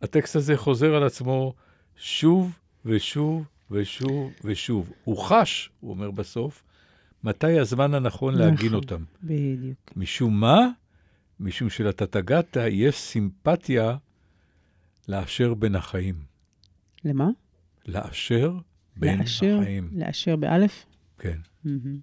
[0.03, 1.55] הטקסט הזה חוזר על עצמו
[1.97, 4.93] שוב ושוב ושוב ושוב.
[5.05, 6.65] הוא חש, הוא אומר בסוף,
[7.25, 8.75] מתי הזמן הנכון להגין נכון.
[8.75, 9.05] אותם.
[9.23, 9.79] בדיוק.
[9.97, 10.69] משום מה?
[11.41, 13.97] משום שלתתגת יש סימפתיה
[15.09, 16.15] לאשר בין החיים.
[17.05, 17.29] למה?
[17.87, 18.53] לאשר
[19.03, 19.89] לאשר, החיים.
[19.93, 20.87] לאשר באלף?
[21.19, 21.39] כן.
[21.65, 21.99] מהמם.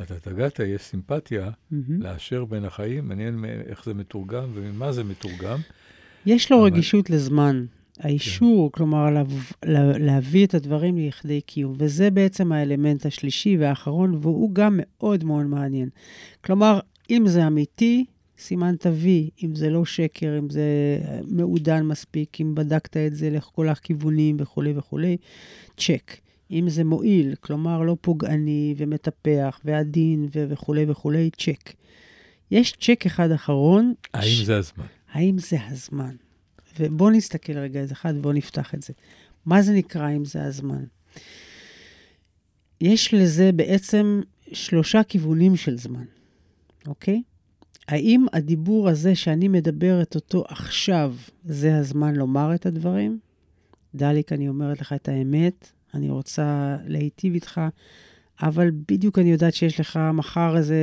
[0.00, 2.02] לדעת הגתה יש סימפתיה מהמם.
[2.02, 5.58] לאשר בין החיים, מעניין איך זה מתורגם וממה זה מתורגם.
[6.26, 7.64] יש לו אבל- רגישות לזמן.
[8.00, 9.22] האישור, כלומר, לה,
[9.64, 11.74] לה, להביא את הדברים לכדי קיום.
[11.78, 15.88] וזה בעצם האלמנט השלישי והאחרון, והוא גם מאוד מאוד מעניין.
[16.44, 18.04] כלומר, אם זה אמיתי,
[18.38, 20.62] סימן תביא, אם זה לא שקר, אם זה
[21.26, 25.16] מעודן מספיק, אם בדקת את זה לכל הכיוונים וכולי וכולי,
[25.76, 26.16] צ'ק.
[26.50, 31.72] אם זה מועיל, כלומר לא פוגעני ומטפח ועדין ו- וכולי וכולי, צ'ק.
[32.50, 33.94] יש צ'ק אחד אחרון.
[34.14, 34.86] האם זה הזמן?
[35.12, 36.16] האם זה הזמן?
[36.80, 38.92] ובואו נסתכל רגע איזה אחד, בואו נפתח את זה.
[39.46, 40.84] מה זה נקרא אם זה הזמן?
[42.80, 44.20] יש לזה בעצם
[44.52, 46.04] שלושה כיוונים של זמן,
[46.86, 47.22] אוקיי?
[47.88, 53.18] האם הדיבור הזה שאני מדברת אותו עכשיו, זה הזמן לומר את הדברים?
[53.94, 57.60] דליק, אני אומרת לך את האמת, אני רוצה להיטיב איתך,
[58.42, 60.76] אבל בדיוק אני יודעת שיש לך מחר איזה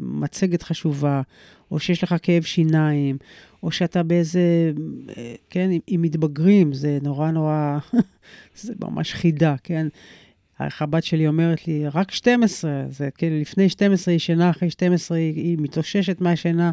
[0.00, 1.22] מצגת חשובה,
[1.70, 3.18] או שיש לך כאב שיניים,
[3.62, 4.72] או שאתה באיזה,
[5.16, 7.78] אה, כן, עם, מתבגרים, זה נורא נורא,
[8.62, 9.86] זה ממש חידה, כן?
[10.64, 15.18] איך הבת שלי אומרת לי, רק 12, זה כאילו לפני 12 היא ישנה, אחרי 12
[15.18, 16.70] היא, היא מתאוששת מהשינה,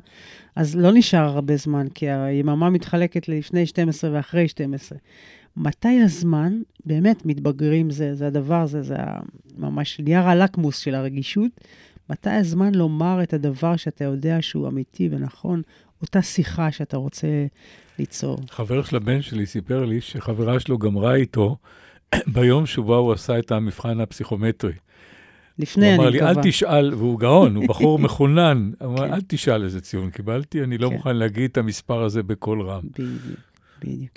[0.55, 4.97] אז לא נשאר הרבה זמן, כי היממה מתחלקת לפני 12 ואחרי 12.
[5.57, 9.19] מתי הזמן, באמת מתבגרים זה, זה הדבר זה ה-
[9.57, 11.51] ממש נייר הלקמוס של הרגישות,
[12.09, 15.61] מתי הזמן לומר את הדבר שאתה יודע שהוא אמיתי ונכון,
[16.01, 17.27] אותה שיחה שאתה רוצה
[17.99, 18.37] ליצור.
[18.49, 21.57] חבר של הבן שלי סיפר לי שחברה שלו גמרה איתו
[22.27, 24.73] ביום שבו הוא עשה את המבחן הפסיכומטרי.
[25.59, 26.31] לפני, הוא אני אמר לי, מקווה.
[26.31, 28.71] אל תשאל, והוא גאון, הוא בחור מחונן.
[28.79, 29.13] הוא אמר, כן.
[29.13, 30.95] אל תשאל איזה ציון קיבלתי, אני לא כן.
[30.95, 32.81] מוכן להגיד את המספר הזה בקול רם.
[32.93, 33.39] בדיוק,
[33.81, 34.11] בדיוק.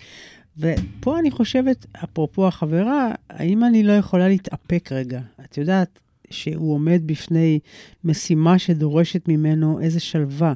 [0.59, 5.20] ופה אני חושבת, אפרופו החברה, האם אני לא יכולה להתאפק רגע?
[5.44, 5.98] את יודעת
[6.31, 7.59] שהוא עומד בפני
[8.05, 10.52] משימה שדורשת ממנו איזה שלווה.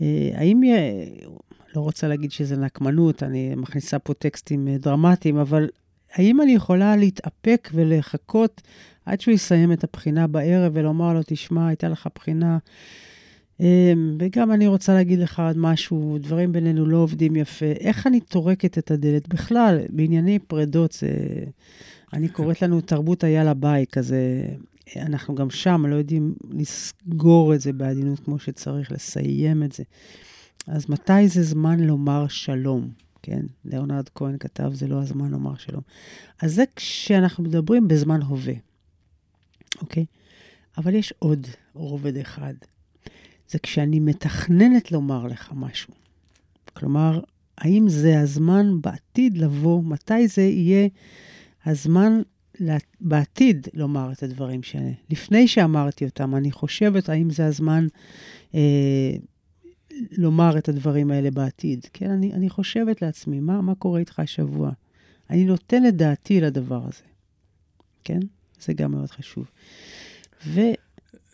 [0.00, 0.60] אה, האם,
[1.76, 5.68] לא רוצה להגיד שזה נקמנות, אני מכניסה פה טקסטים אה, דרמטיים, אבל
[6.12, 8.62] האם אני יכולה להתאפק ולחכות
[9.06, 12.58] עד שהוא יסיים את הבחינה בערב ולומר לו, תשמע, הייתה לך בחינה
[13.60, 17.66] אמ, וגם אני רוצה להגיד לך עוד משהו, דברים בינינו לא עובדים יפה.
[17.66, 19.28] איך אני טורקת את הדלת?
[19.28, 21.08] בכלל, בענייני פרדות, זה...
[22.12, 24.42] אני קוראת לנו תרבות היאללה ביי, כזה...
[24.96, 29.82] אנחנו גם שם לא יודעים לסגור את זה בעדינות כמו שצריך, לסיים את זה.
[30.66, 32.88] אז מתי זה זמן לומר שלום?
[33.22, 35.82] כן, ליאונרד כהן כתב, זה לא הזמן לומר שלום.
[36.42, 38.54] אז זה כשאנחנו מדברים בזמן הווה,
[39.80, 40.06] אוקיי?
[40.78, 42.54] אבל יש עוד רובד אחד.
[43.48, 45.94] זה כשאני מתכננת לומר לך משהו.
[46.72, 47.20] כלומר,
[47.58, 50.88] האם זה הזמן בעתיד לבוא, מתי זה יהיה
[51.64, 52.20] הזמן
[53.00, 54.94] בעתיד לומר את הדברים שלי.
[55.10, 57.86] לפני שאמרתי אותם, אני חושבת האם זה הזמן
[58.54, 58.60] אה,
[60.18, 61.86] לומר את הדברים האלה בעתיד.
[61.92, 64.70] כן, אני, אני חושבת לעצמי, מה, מה קורה איתך השבוע?
[65.30, 67.02] אני נותנת דעתי לדבר הזה,
[68.04, 68.20] כן?
[68.60, 69.50] זה גם מאוד חשוב.
[70.46, 70.60] ו...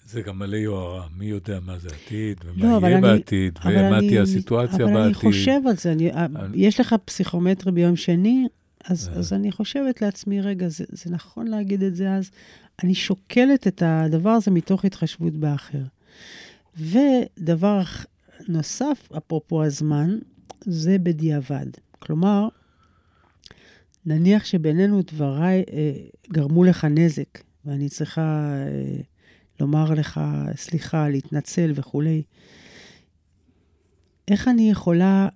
[0.06, 3.58] זה גם מלא יוהרה, מי יודע מה זה עתיד, ומה לא, אבל יהיה אני- בעתיד,
[3.62, 5.14] אבל ומה אני- תהיה הסיטואציה אבל אני בעתיד.
[5.14, 8.46] חושב על זה, אני, אני- יש לך פסיכומטרי ביום שני,
[8.84, 9.18] אז, אה.
[9.18, 12.30] אז אני חושבת לעצמי, רגע, זה, זה נכון להגיד את זה אז?
[12.82, 15.82] אני שוקלת את הדבר הזה מתוך התחשבות באחר.
[16.80, 17.78] ודבר
[18.48, 20.18] נוסף, אפרופו הזמן,
[20.60, 21.66] זה בדיעבד.
[21.98, 22.48] כלומר,
[24.06, 25.92] נניח שבינינו דבריי אה,
[26.32, 29.00] גרמו לך נזק, ואני צריכה אה,
[29.60, 30.20] לומר לך
[30.56, 32.22] סליחה, להתנצל וכולי.
[34.28, 35.28] איך אני יכולה,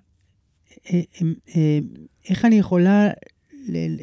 [0.90, 1.79] אה, אה, אה,
[2.29, 3.09] איך אני יכולה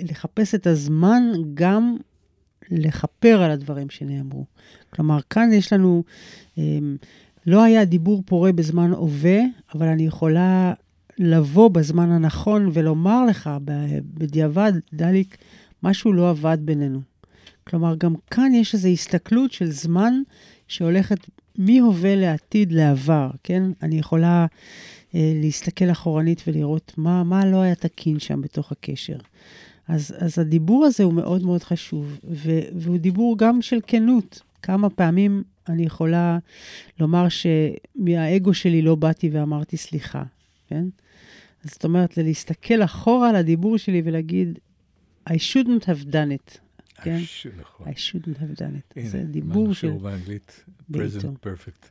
[0.03, 1.97] לחפש את הזמן גם
[2.71, 4.45] לכפר על הדברים שנאמרו.
[4.89, 6.03] כלומר, כאן יש לנו,
[6.57, 6.79] אה,
[7.47, 9.39] לא היה דיבור פורה בזמן הווה,
[9.75, 10.73] אבל אני יכולה
[11.17, 13.49] לבוא בזמן הנכון ולומר לך
[14.13, 15.37] בדיעבד, דליק,
[15.83, 16.99] משהו לא עבד בינינו.
[17.63, 20.13] כלומר, גם כאן יש איזו הסתכלות של זמן
[20.67, 21.17] שהולכת
[21.57, 23.63] מהווה לעתיד לעבר, כן?
[23.81, 24.45] אני יכולה
[25.15, 29.17] אה, להסתכל אחורנית ולראות מה, מה לא היה תקין שם בתוך הקשר.
[29.87, 34.41] אז, אז הדיבור הזה הוא מאוד מאוד חשוב, ו, והוא דיבור גם של כנות.
[34.61, 36.37] כמה פעמים אני יכולה
[36.99, 40.23] לומר שמהאגו שלי לא באתי ואמרתי סליחה,
[40.67, 40.85] כן?
[41.63, 44.59] אז זאת אומרת, זה להסתכל אחורה על הדיבור שלי ולהגיד,
[45.29, 46.57] I shouldn't have done it,
[47.03, 47.19] כן?
[47.59, 47.87] נכון.
[47.87, 48.93] I shouldn't have done it.
[48.95, 49.87] הנה, זה דיבור של...
[49.87, 50.65] נשאר באנגלית?
[50.91, 51.87] present perfect.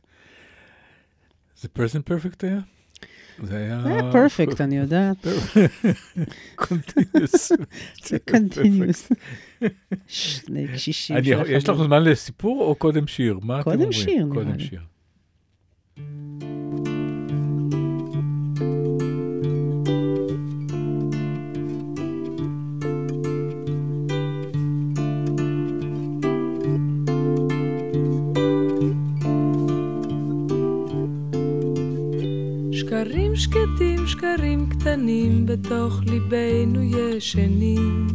[1.57, 2.59] זה present perfect היה?
[3.43, 3.81] זה היה...
[3.83, 5.27] זה היה perfect, אני יודעת.
[6.55, 7.51] continuous.
[8.07, 9.11] זה continuous.
[10.07, 13.39] שני קשישים יש לך זמן לסיפור או קודם שיר?
[13.41, 13.91] מה אתם קודם אומרים?
[13.91, 14.69] שיר, נראה קודם לי.
[32.87, 38.07] שקרים שקטים, שקרים קטנים, בתוך ליבנו ישנים.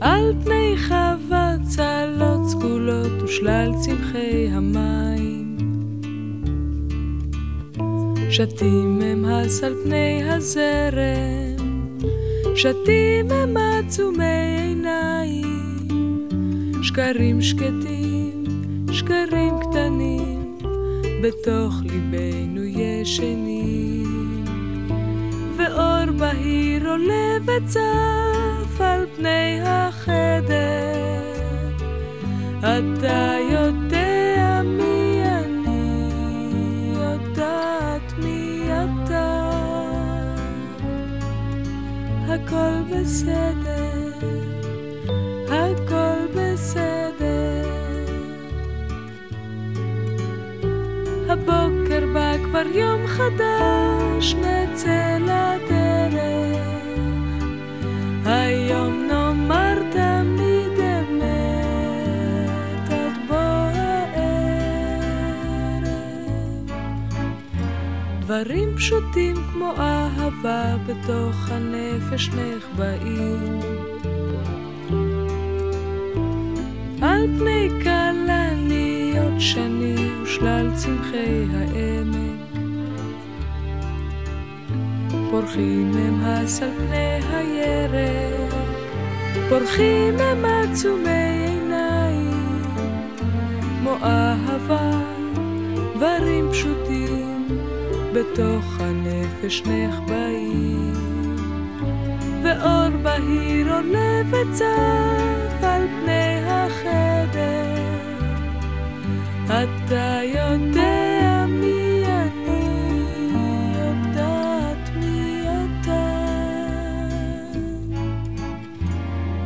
[0.00, 5.56] על פני חווה צלות סגולות ושלל צמחי המים.
[8.30, 11.88] שתים הם הס על פני הזרם,
[12.54, 16.28] שתים הם עצומי עיניים.
[16.82, 18.44] שקרים שקטים,
[18.92, 19.73] שקרים קטנים,
[21.24, 24.44] בתוך ליבנו ישנים.
[25.56, 30.94] ואור בהיר עולה וצף על פני החדר.
[32.60, 36.10] אתה יודע מי אני,
[36.92, 39.50] יודעת מי אתה.
[42.28, 43.73] הכל בסדר,
[52.54, 56.64] כבר יום חדש, נצא לדרך.
[58.24, 61.32] היום נאמר תמיד אמת
[62.90, 64.24] עד בוא הערב.
[68.20, 73.60] דברים פשוטים כמו אהבה בתוך הנפש נחבאים.
[77.02, 82.33] על פני כלניות שני ושלל צמחי העמק.
[85.34, 88.54] פורחים הם הס על פני הירק,
[89.48, 92.62] פורחים הם עצומי עיניים,
[93.80, 94.90] כמו אהבה,
[95.94, 97.48] דברים פשוטים,
[98.12, 100.92] בתוך הנפש נחבאים.
[102.42, 107.74] ואור בהיר עולה וצף על פני החדר.
[109.46, 111.03] אתה יודע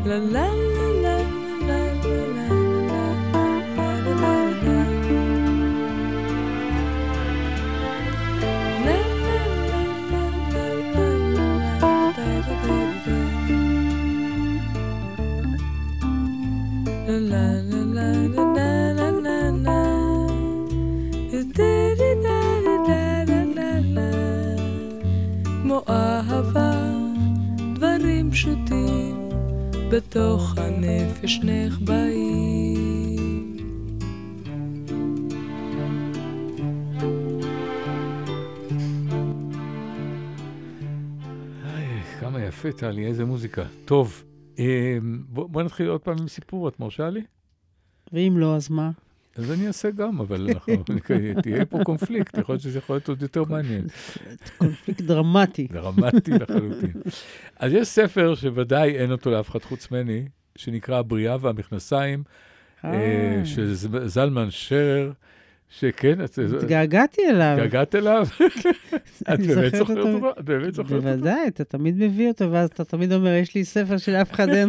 [0.08, 0.57] la la
[29.92, 32.78] בתוך הנפש נחבאים.
[42.20, 43.62] כמה יפה, טלי, איזה מוזיקה.
[43.84, 44.24] טוב,
[45.28, 47.22] בוא בוא נתחיל עוד פעם עם סיפור, את מרשה לי?
[48.12, 48.90] ואם לא, אז מה?
[49.38, 50.84] אז אני אעשה גם, אבל אנחנו,
[51.42, 53.84] תהיה פה קונפליקט, יכול להיות שזה יכול להיות עוד יותר מעניין.
[54.58, 55.66] קונפליקט דרמטי.
[55.72, 56.92] דרמטי לחלוטין.
[57.60, 62.22] אז יש ספר שוודאי אין אותו לאף אחד חוץ ממני, שנקרא הבריאה והמכנסיים,
[62.84, 65.12] אה, של ז- זלמן שרר,
[65.70, 67.54] שכן, את התגעגעתי אליו.
[67.56, 68.26] התגעגעת אליו?
[69.34, 70.30] את באמת זוכרת אותו.
[70.40, 71.02] את באמת זוכרת אותו?
[71.02, 74.68] בוודאי, אתה תמיד מביא אותו, ואז אתה תמיד אומר, יש לי ספר שלאף אחד אין.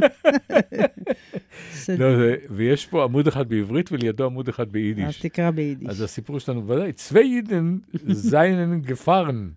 [2.00, 2.06] לא,
[2.50, 5.20] ויש פה עמוד אחד בעברית ולידו עמוד אחד אז ביידיש.
[5.20, 5.90] תקרא ביידיש.
[5.90, 7.78] אז הסיפור שלנו ודאי, צווי יידן
[8.08, 9.50] זיינן גפרן.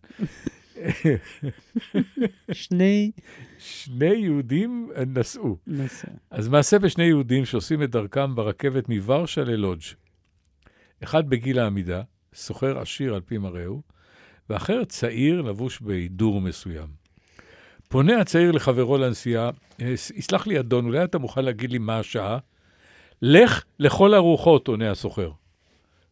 [2.53, 3.11] שני
[3.59, 5.57] שני יהודים נסעו.
[5.67, 6.09] נושא.
[6.31, 9.83] אז מעשה בשני יהודים שעושים את דרכם ברכבת מוורשה ללודג'.
[11.05, 12.03] אחד בגיל העמידה,
[12.35, 13.83] סוחר עשיר על פי מראהו,
[14.51, 16.89] ואחר צעיר לבוש בהידור מסוים.
[17.89, 19.51] פונה הצעיר לחברו לנסיעה,
[19.81, 22.39] "אה, יסלח לי אדון, אולי אתה מוכן להגיד לי מה השעה?
[23.23, 25.31] לך לכל הרוחות, עונה הסוחר.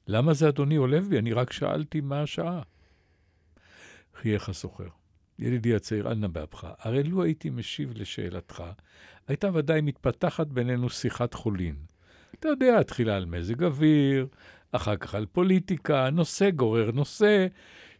[0.08, 1.18] למה זה אדוני עולב בי?
[1.18, 2.62] אני רק שאלתי מה השעה.
[4.14, 4.88] חייך הסוחר.
[5.38, 6.66] ידידי הצעיר, אל נא באפך.
[6.78, 8.62] הרי לו הייתי משיב לשאלתך,
[9.28, 11.74] הייתה ודאי מתפתחת בינינו שיחת חולין.
[12.34, 14.26] אתה יודע, תחילה על מזג אוויר,
[14.72, 17.46] אחר כך על פוליטיקה, נושא גורר נושא,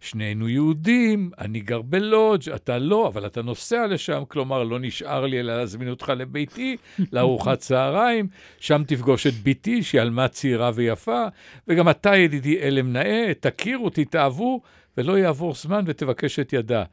[0.00, 5.40] שנינו יהודים, אני גר בלודג', אתה לא, אבל אתה נוסע לשם, כלומר, לא נשאר לי
[5.40, 6.76] אלא להזמין אותך לביתי,
[7.12, 11.26] לארוחת צהריים, שם תפגוש את בתי, שהיא עלמה צעירה ויפה,
[11.68, 14.60] וגם אתה, ידידי אלם נאה, תכירו, תתאהבו,
[14.98, 16.84] ולא יעבור זמן ותבקש את ידה.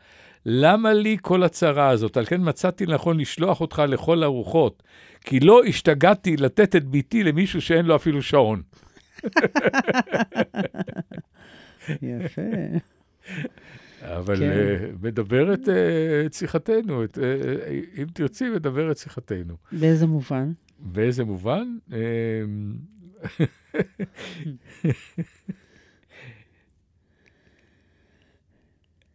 [0.46, 2.18] למה לי כל הצרה הזאת?
[2.18, 4.84] על כן מצאתי לנכון לשלוח אותך לכל הרוחות,
[5.26, 8.62] כי לא השתגעתי לתת את ביתי למישהו שאין לו אפילו שעון.
[12.02, 12.42] יפה.
[14.02, 14.52] אבל כן.
[15.70, 19.58] אה, את שיחתנו, את, אה, אה, אם תרצי, מדבר את שיחתנו.
[19.72, 20.52] באיזה מובן?
[20.80, 21.78] באיזה מובן?
[21.94, 22.44] אה,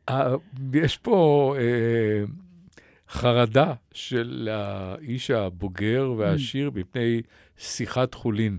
[0.08, 0.34] אה,
[0.72, 2.24] יש פה אה,
[3.08, 7.22] חרדה של האיש הבוגר והעשיר מפני
[7.56, 8.58] שיחת חולין.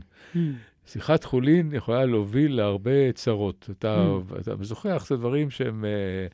[0.87, 3.69] שיחת חולין יכולה להוביל להרבה צרות.
[3.79, 4.39] אתה, Mm.
[4.41, 6.27] אתה משוחח, זה דברים שהם אה,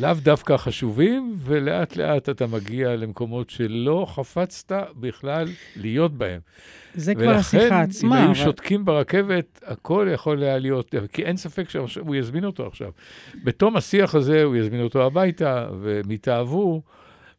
[0.00, 6.40] לאו דווקא חשובים, ולאט לאט אתה מגיע למקומות שלא חפצת בכלל להיות בהם.
[6.94, 8.10] זה כבר השיחה עצמה.
[8.10, 12.44] ולכן, אם היו אבל- שותקים ברכבת, הכל יכול היה להיות, כי אין ספק שהוא יזמין
[12.44, 12.90] אותו עכשיו.
[13.44, 16.82] בתום השיח הזה הוא יזמין אותו הביתה, והם יתאהבו,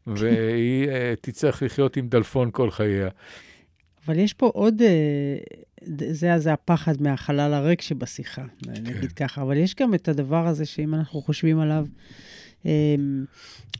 [0.06, 3.08] והיא אה, תצטרך לחיות עם דלפון כל חייה.
[4.08, 5.38] אבל יש פה עוד, אה,
[6.12, 10.94] זה, זה הפחד מהחלל הריק שבשיחה, נגיד ככה, אבל יש גם את הדבר הזה שאם
[10.94, 11.86] אנחנו חושבים עליו,
[12.66, 12.94] אה,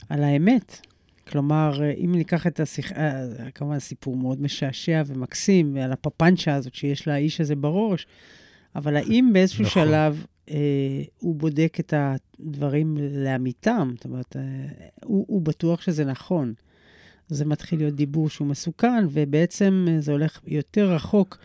[0.09, 0.81] על האמת.
[1.29, 6.75] כלומר, אה, אם ניקח את השיחה, אה, כמובן סיפור מאוד משעשע ומקסים, ועל הפפנצ'ה הזאת
[6.75, 8.07] שיש לאיש הזה בראש,
[8.77, 9.85] אבל האם באיזשהו נכון.
[9.85, 10.57] שלב אה,
[11.19, 13.93] הוא בודק את הדברים לאמיתם?
[13.97, 14.43] זאת אומרת, אה,
[15.05, 16.55] הוא, הוא בטוח שזה נכון.
[17.29, 21.39] זה מתחיל להיות דיבור שהוא מסוכן, ובעצם אה, זה הולך יותר רחוק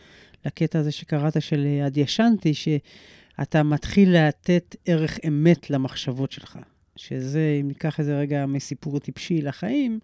[0.46, 6.60] לקטע הזה שקראת של אה, אדיאשנטי, שאתה מתחיל לתת ערך אמת למחשבות שלך.
[6.96, 10.00] שזה, אם ניקח איזה רגע מסיפור טיפשי לחיים,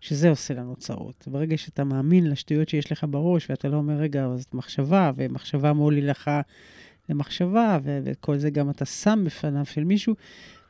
[0.00, 1.24] שזה עושה לנו צרות.
[1.26, 5.72] ברגע שאתה מאמין לשטויות שיש לך בראש, ואתה לא אומר, רגע, אבל זאת מחשבה, ומחשבה
[5.72, 6.30] מוליכה לך
[7.08, 10.14] למחשבה, ו- וכל זה גם אתה שם בפניו של מישהו,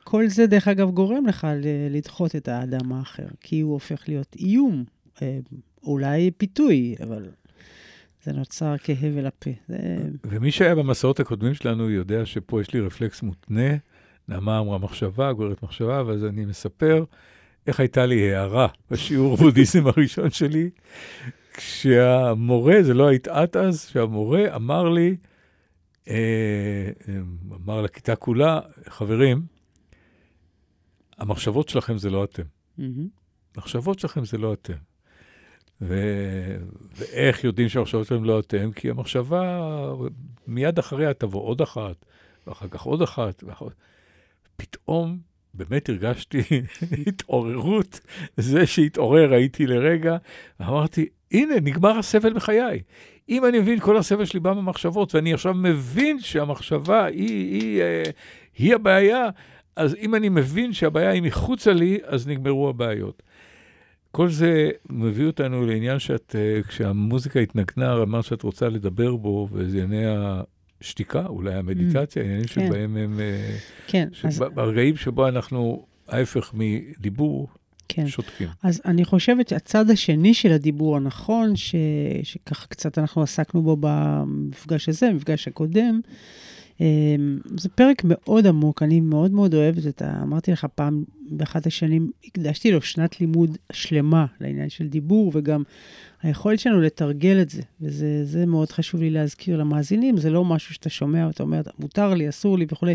[0.04, 1.46] כל זה, דרך אגב, גורם לך
[1.90, 4.84] לדחות את האדם האחר, כי הוא הופך להיות איום,
[5.22, 5.38] אה,
[5.82, 7.28] אולי פיתוי, אבל
[8.24, 9.50] זה נוצר כהבל הפה.
[9.68, 9.76] זה...
[10.24, 13.76] ומי שהיה במסעות הקודמים שלנו יודע שפה יש לי רפלקס מותנה.
[14.28, 17.04] נעמה אמרה מחשבה, גוררת מחשבה, ואז אני מספר
[17.66, 20.70] איך הייתה לי הערה בשיעור בודהיזם הראשון שלי,
[21.52, 25.16] כשהמורה, זה לא היית את אז, שהמורה אמר לי,
[26.08, 26.90] אה,
[27.64, 29.42] אמר לכיתה כולה, חברים,
[31.20, 32.42] המחשבות שלכם זה לא אתם.
[33.56, 34.74] המחשבות שלכם זה לא אתם.
[35.80, 35.94] ו...
[36.96, 38.72] ואיך יודעים שהמחשבות שלכם לא אתם?
[38.72, 39.60] כי המחשבה,
[40.46, 42.04] מיד אחריה תבוא עוד אחת,
[42.46, 43.44] ואחר כך עוד אחת.
[43.46, 43.66] ואחר...
[44.56, 45.18] פתאום
[45.54, 46.42] באמת הרגשתי
[47.06, 48.00] התעוררות.
[48.36, 50.16] זה שהתעורר, הייתי לרגע,
[50.60, 52.82] ואמרתי, הנה, נגמר הסבל בחיי.
[53.28, 58.12] אם אני מבין, כל הסבל שלי בא ממחשבות, ואני עכשיו מבין שהמחשבה היא, היא, היא,
[58.58, 59.28] היא הבעיה,
[59.76, 63.22] אז אם אני מבין שהבעיה היא מחוצה לי, אז נגמרו הבעיות.
[64.10, 69.82] כל זה מביא אותנו לעניין שאת, אה, כשהמוזיקה התנגנה, אמרת שאת רוצה לדבר בו, וזה
[69.82, 70.14] ענייני
[70.80, 72.66] השתיקה, אולי המדיטציה, עניינים כן.
[72.66, 73.20] שבהם הם...
[73.20, 73.56] אה,
[73.86, 77.48] כן, אז, שב- ברגעים שבו אנחנו, ההפך מדיבור,
[77.88, 78.06] כן.
[78.06, 78.48] שותקים.
[78.62, 81.74] אז אני חושבת שהצד השני של הדיבור הנכון, ש...
[82.22, 86.00] שככה קצת אנחנו עסקנו בו במפגש הזה, במפגש הקודם,
[87.56, 90.22] זה פרק מאוד עמוק, אני מאוד מאוד אוהבת את ה...
[90.22, 95.62] אמרתי לך פעם, באחת השנים, הקדשתי לו שנת לימוד שלמה לעניין של דיבור, וגם
[96.22, 100.74] היכולת שלנו לתרגל את זה, וזה זה מאוד חשוב לי להזכיר למאזינים, זה לא משהו
[100.74, 102.94] שאתה שומע, ואתה אומר, מותר לי, אסור לי וכולי,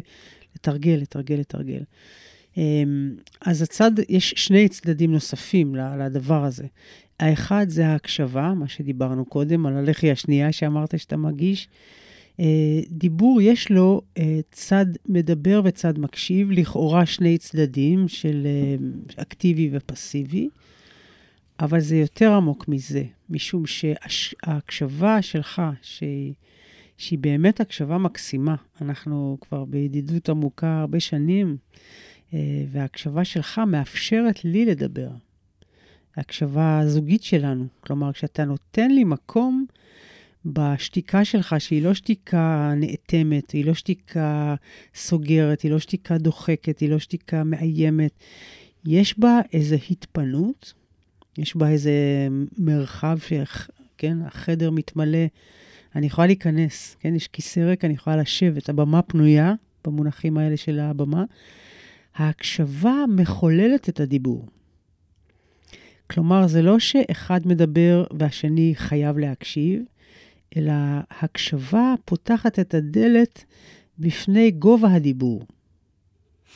[0.55, 1.83] לתרגל, לתרגל, לתרגל.
[2.57, 6.65] אמ, אז הצד, יש שני צדדים נוספים לדבר הזה.
[7.19, 11.67] האחד זה ההקשבה, מה שדיברנו קודם, על הלחי השנייה שאמרת שאתה מגיש.
[12.39, 19.69] אה, דיבור, יש לו אה, צד מדבר וצד מקשיב, לכאורה שני צדדים של אה, אקטיבי
[19.73, 20.49] ופסיבי,
[21.59, 26.33] אבל זה יותר עמוק מזה, משום שההקשבה שלך, שהיא,
[26.97, 31.57] שהיא באמת הקשבה מקסימה, אנחנו כבר בידידות עמוקה הרבה שנים,
[32.71, 35.09] וההקשבה שלך מאפשרת לי לדבר.
[36.15, 39.65] ההקשבה הזוגית שלנו, כלומר, כשאתה נותן לי מקום,
[40.45, 44.55] בשתיקה שלך, שהיא לא שתיקה נאטמת, היא לא שתיקה
[44.95, 48.11] סוגרת, היא לא שתיקה דוחקת, היא לא שתיקה מאיימת.
[48.85, 50.73] יש בה איזו התפנות,
[51.37, 52.27] יש בה איזה
[52.57, 53.33] מרחב, ש...
[53.97, 55.25] כן, החדר מתמלא,
[55.95, 59.53] אני יכולה להיכנס, כן, יש כיסא ריק, אני יכולה לשבת, הבמה פנויה,
[59.85, 61.23] במונחים האלה של הבמה.
[62.15, 64.47] ההקשבה מחוללת את הדיבור.
[66.09, 69.83] כלומר, זה לא שאחד מדבר והשני חייב להקשיב,
[70.57, 70.73] אלא
[71.21, 73.45] הקשבה פותחת את הדלת
[73.99, 75.45] בפני גובה הדיבור.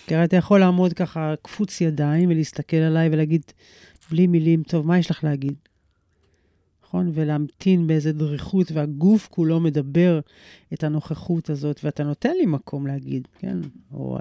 [0.08, 3.42] כי הרי אתה יכול לעמוד ככה קפוץ ידיים ולהסתכל עליי ולהגיד
[4.12, 5.56] בלי מילים, טוב, מה יש לך להגיד?
[6.90, 7.12] נכון?
[7.14, 10.20] ולהמתין באיזה דריכות, והגוף כולו מדבר
[10.74, 13.58] את הנוכחות הזאת, ואתה נותן לי מקום להגיד, כן?
[13.94, 14.18] או,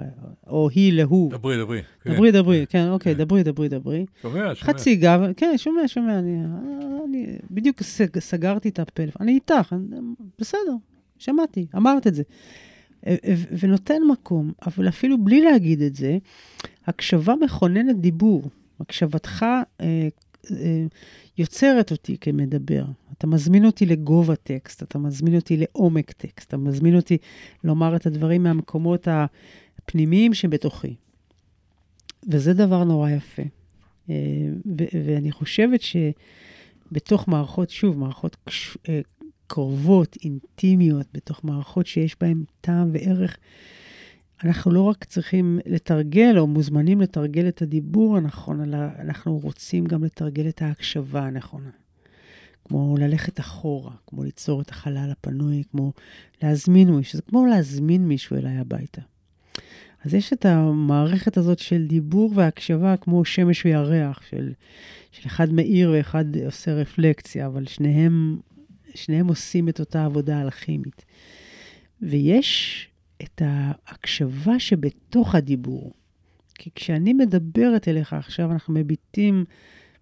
[0.47, 1.31] או היא להוא.
[1.31, 1.81] דברי, דברי.
[2.03, 2.13] כן.
[2.13, 3.23] דברי, דברי, כן, אוקיי, כן.
[3.23, 4.05] דברי, דברי, דברי.
[4.21, 4.53] שומע, שומע.
[4.55, 6.41] חצי גב, כן, שומע, שומע, אני,
[7.05, 9.97] אני בדיוק סג, סגרתי את הפלאפון, אני איתך, אני,
[10.39, 10.75] בסדר,
[11.17, 12.23] שמעתי, אמרת את זה.
[13.59, 16.17] ונותן מקום, אבל אפילו בלי להגיד את זה,
[16.87, 18.43] הקשבה מכוננת דיבור.
[18.79, 19.45] הקשבתך
[19.81, 20.07] אה,
[20.51, 20.85] אה,
[21.39, 22.85] יוצרת אותי כמדבר.
[23.17, 27.17] אתה מזמין אותי לגובה טקסט, אתה מזמין אותי לעומק טקסט, אתה מזמין אותי
[27.63, 29.07] לומר את הדברים מהמקומות
[29.77, 30.95] הפנימיים שבתוכי.
[32.29, 33.41] וזה דבר נורא יפה.
[34.09, 34.15] אה,
[34.79, 38.37] ו- ואני חושבת שבתוך מערכות, שוב, מערכות
[38.89, 39.01] אה,
[39.47, 43.37] קרובות, אינטימיות, בתוך מערכות שיש בהן טעם וערך,
[44.43, 50.03] אנחנו לא רק צריכים לתרגל או מוזמנים לתרגל את הדיבור הנכון, אלא אנחנו רוצים גם
[50.03, 51.69] לתרגל את ההקשבה הנכונה.
[52.65, 55.93] כמו ללכת אחורה, כמו ליצור את החלל הפנוי, כמו
[56.43, 59.01] להזמין מישהו, זה כמו להזמין מישהו אליי הביתה.
[60.05, 64.51] אז יש את המערכת הזאת של דיבור והקשבה כמו שמש וירח, של,
[65.11, 68.39] של אחד מאיר ואחד עושה רפלקציה, אבל שניהם,
[68.95, 71.05] שניהם עושים את אותה עבודה אלכימית.
[72.01, 72.87] ויש
[73.23, 75.93] את ההקשבה שבתוך הדיבור.
[76.55, 79.45] כי כשאני מדברת אליך עכשיו, אנחנו מביטים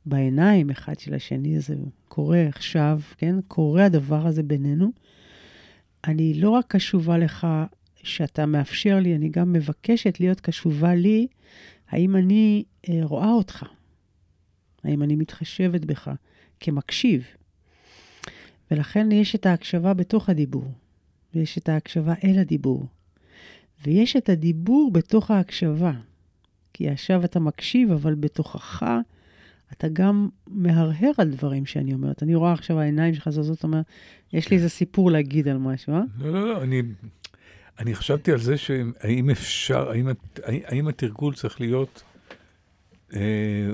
[0.06, 1.76] בעיניים אחד של השני, זה
[2.08, 3.36] קורה עכשיו, כן?
[3.48, 4.92] קורה הדבר הזה בינינו.
[6.08, 7.48] אני לא רק קשובה לך
[8.04, 11.28] שאתה מאפשר לי, אני גם מבקשת להיות קשובה לי,
[11.90, 13.66] האם אני אה, רואה אותך?
[14.84, 16.12] האם אני מתחשבת בך
[16.60, 17.24] כמקשיב?
[18.72, 20.72] ולכן יש את ההקשבה בתוך הדיבור,
[21.36, 22.88] ויש את ההקשבה אל הדיבור,
[23.86, 25.92] ויש את הדיבור בתוך ההקשבה.
[26.74, 28.84] כי עכשיו אתה מקשיב, אבל בתוכך
[29.72, 32.24] אתה גם מהרהר על דברים שאני אומרת.
[32.24, 33.82] אני רואה עכשיו העיניים שלך זזות, אומר,
[34.34, 36.02] יש לי איזה סיפור להגיד על משהו, אה?
[36.18, 36.82] לא, לא, לא, אני,
[37.80, 40.08] אני חשבתי על זה שהאם אפשר, האם,
[40.44, 42.04] האם התרגול צריך להיות
[43.14, 43.72] אה,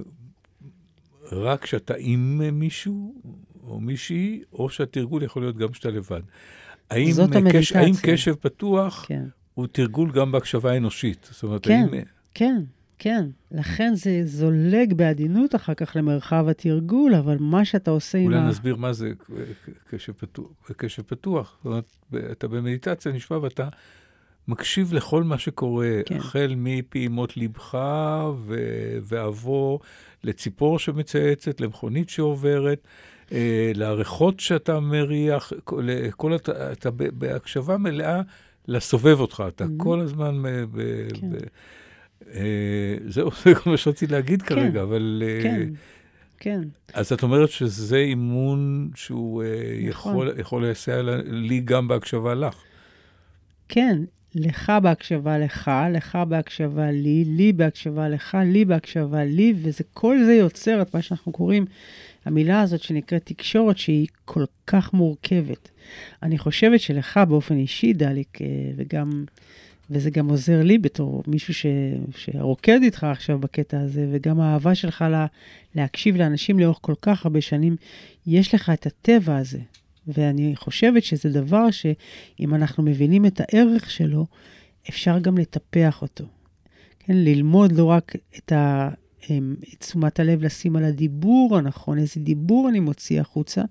[1.31, 3.21] רק כשאתה עם מישהו
[3.63, 6.21] או מישהי, או שהתרגול יכול להיות גם כשאתה לבד.
[6.89, 7.81] האם, זאת קש, המדיטציה.
[7.81, 9.23] האם קשב פתוח כן.
[9.53, 11.29] הוא תרגול גם בהקשבה האנושית?
[11.31, 11.87] זאת אומרת, כן.
[11.91, 12.03] האם...
[12.33, 12.61] כן,
[12.99, 13.25] כן.
[13.51, 18.47] לכן זה זולג בעדינות אחר כך למרחב התרגול, אבל מה שאתה עושה עם אולי ה...
[18.47, 19.11] נסביר מה זה
[19.89, 20.51] קשב פתוח.
[20.77, 21.57] קשב פתוח.
[21.57, 21.95] זאת אומרת,
[22.31, 23.69] אתה במדיטציה נשמע ואתה
[24.47, 26.17] מקשיב לכל מה שקורה, כן.
[26.17, 27.77] החל מפעימות לבך
[28.37, 29.79] ו- ועבור
[30.23, 32.87] לציפור שמצייצת, למכונית שעוברת,
[33.31, 38.21] אה, לריחות שאתה מריח, לכל, אתה, בהקשבה מלאה
[38.67, 39.67] לסובב אותך, אתה Mhm.
[39.77, 40.43] כל הזמן...
[40.43, 40.47] ב-
[40.81, 41.29] ב- כן.
[41.29, 41.37] ב-
[42.33, 45.23] אה, זהו, זה כל מה שרציתי להגיד כן, כרגע, אבל...
[45.25, 45.69] אה, כן,
[46.39, 46.61] כן.
[46.93, 49.47] אז את אומרת שזה אימון שהוא אה,
[49.89, 50.13] נכון.
[50.13, 52.55] יכול, יכול לסייע לי גם בהקשבה לך.
[53.69, 54.01] כן,
[54.35, 60.81] לך בהקשבה לך, לך בהקשבה לי, לי בהקשבה לך, לי בהקשבה לי, וכל זה יוצר
[60.81, 61.65] את מה שאנחנו קוראים,
[62.25, 65.69] המילה הזאת שנקראת תקשורת, שהיא כל כך מורכבת.
[66.23, 69.25] אני חושבת שלך באופן אישי, דליק, אה, וגם,
[69.89, 71.65] וזה גם עוזר לי בתור מישהו ש,
[72.15, 75.25] שרוקד איתך עכשיו בקטע הזה, וגם האהבה שלך לה,
[75.75, 77.75] להקשיב לאנשים לאורך כל כך הרבה שנים,
[78.27, 79.59] יש לך את הטבע הזה.
[80.07, 84.25] ואני חושבת שזה דבר שאם אנחנו מבינים את הערך שלו,
[84.89, 86.25] אפשר גם לטפח אותו.
[86.99, 88.89] כן, ללמוד לא רק את ה...
[89.29, 93.61] אמ, את תשומת הלב לשים על הדיבור הנכון, איזה דיבור אני מוציא החוצה,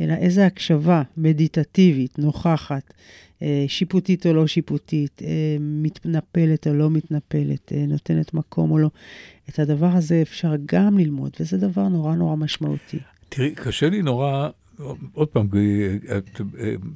[0.00, 2.94] אלא איזה הקשבה מדיטטיבית, נוכחת,
[3.42, 8.90] אה, שיפוטית או לא שיפוטית, אה, מתנפלת או לא מתנפלת, אה, נותנת מקום או לא.
[9.48, 12.98] את הדבר הזה אפשר גם ללמוד, וזה דבר נורא נורא משמעותי.
[13.28, 14.48] תראי, קשה לי נורא,
[15.12, 15.48] עוד פעם,
[16.18, 16.40] את,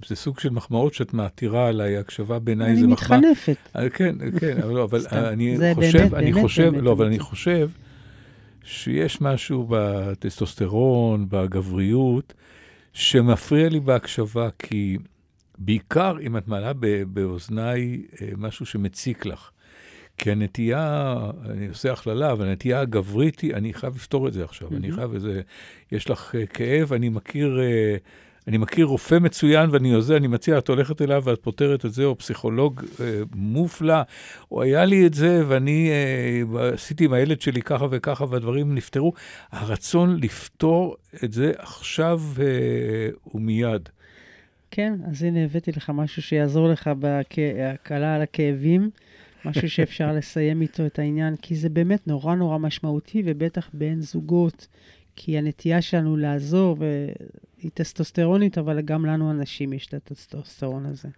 [0.09, 3.19] זה סוג של מחמאות שאת מעתירה עליי, הקשבה בעיניי אני זה מחמאה.
[3.19, 3.57] מתחנפת.
[3.77, 5.17] אה, כן, כן, אבל, לא, אבל סתם.
[5.17, 7.07] אני חושב, באמת, אני באמת, חושב, באמת לא, אבל.
[7.07, 7.71] אני חושב
[8.67, 12.35] שיש משהו בטסטוסטרון, בגבריות,
[12.93, 14.99] שמפריע לי בהקשבה, כי
[15.59, 16.73] בעיקר אם את מעלה
[17.09, 19.51] באוזניי אה, משהו שמציק לך.
[20.19, 21.17] כי הנטייה,
[21.51, 24.95] אני עושה הכללה, אבל הנטייה הגברית היא, אני חייב לפתור את זה עכשיו, אני מהמם.
[24.95, 25.41] חייב איזה,
[25.93, 27.97] יש לך אה, כאב, אני מכיר, אה,
[28.49, 32.05] אני מכיר רופא מצוין ואני עוזר, אני מציע, את הולכת אליו ואת פותרת את זה,
[32.05, 34.03] או פסיכולוג אה, מופלא,
[34.51, 39.13] או היה לי את זה ואני אה, עשיתי עם הילד שלי ככה וככה והדברים נפתרו.
[39.53, 43.89] הרצון לפתור את זה עכשיו אה, ומיד.
[44.71, 48.91] כן, אז הנה הבאתי לך משהו שיעזור לך בהקלה על הכאבים,
[49.45, 54.67] משהו שאפשר לסיים איתו את העניין, כי זה באמת נורא נורא משמעותי, ובטח בין זוגות,
[55.17, 56.77] כי הנטייה שלנו לעזור,
[57.59, 61.09] והיא טסטוסטרונית, אבל גם לנו הנשים יש את הטסטוסטרון הזה.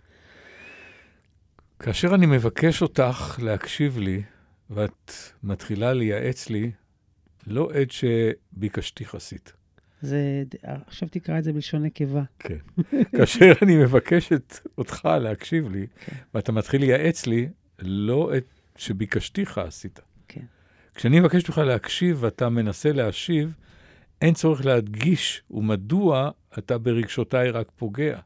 [1.79, 4.23] כאשר אני מבקש אותך להקשיב לי,
[4.71, 5.13] ואת
[5.43, 6.71] מתחילה לייעץ לי,
[7.47, 9.53] לא עת שביקשתי חסית.
[10.03, 12.23] זה, עכשיו תקרא את זה בלשון נקבה.
[12.39, 12.59] כן.
[13.17, 16.17] כאשר אני מבקשת אותך להקשיב לי, כן.
[16.35, 18.45] ואתה מתחיל לייעץ לי, לא את
[18.77, 20.01] שביקשתיך עשית.
[20.29, 20.45] כן.
[20.95, 23.55] כשאני מבקש ממך להקשיב ואתה מנסה להשיב,
[24.23, 28.19] אין צורך להדגיש ומדוע אתה ברגשותיי רק פוגע.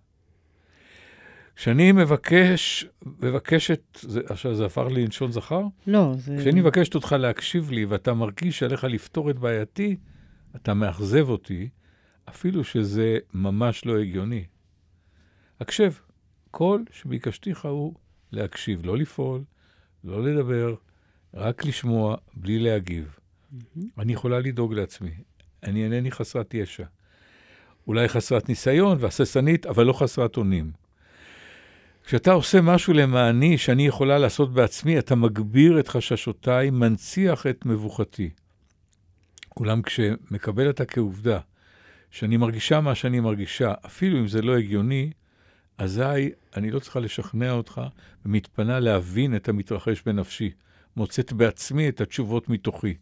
[1.56, 2.86] כשאני מבקש,
[3.22, 5.62] מבקשת, זה, עכשיו זה הפך לי ללשון זכר?
[5.86, 6.36] לא, זה...
[6.40, 9.96] כשאני מבקשת אותך להקשיב לי ואתה מרגיש שעליך לפתור את בעייתי,
[10.56, 11.68] אתה מאכזב אותי,
[12.28, 14.44] אפילו שזה ממש לא הגיוני.
[15.60, 15.92] הקשב,
[16.50, 17.94] כל שביקשתיך הוא
[18.32, 19.44] להקשיב, לא לפעול,
[20.04, 20.74] לא לדבר,
[21.34, 23.18] רק לשמוע, בלי להגיב.
[23.98, 25.10] אני יכולה לדאוג לעצמי.
[25.62, 26.84] אני אינני חסרת ישע.
[27.86, 30.70] אולי חסרת ניסיון והססנית, אבל לא חסרת אונים.
[32.04, 38.30] כשאתה עושה משהו למעני שאני יכולה לעשות בעצמי, אתה מגביר את חששותיי, מנציח את מבוכתי.
[39.56, 41.38] אולם כשמקבל אתה כעובדה
[42.10, 45.10] שאני מרגישה מה שאני מרגישה, אפילו אם זה לא הגיוני,
[45.78, 47.80] אזי אני לא צריכה לשכנע אותך
[48.26, 50.50] ומתפנה להבין את המתרחש בנפשי.
[50.96, 52.94] מוצאת בעצמי את התשובות מתוכי.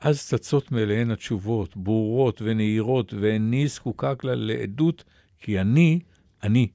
[0.00, 5.04] אז צצות מאליהן התשובות, ברורות ונהירות, ואיני זקוקה כלל לעדות,
[5.40, 6.00] כי אני,
[6.42, 6.68] אני.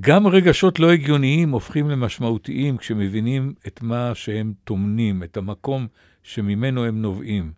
[0.00, 5.86] גם רגשות לא הגיוניים הופכים למשמעותיים כשמבינים את מה שהם טומנים, את המקום
[6.22, 7.52] שממנו הם נובעים.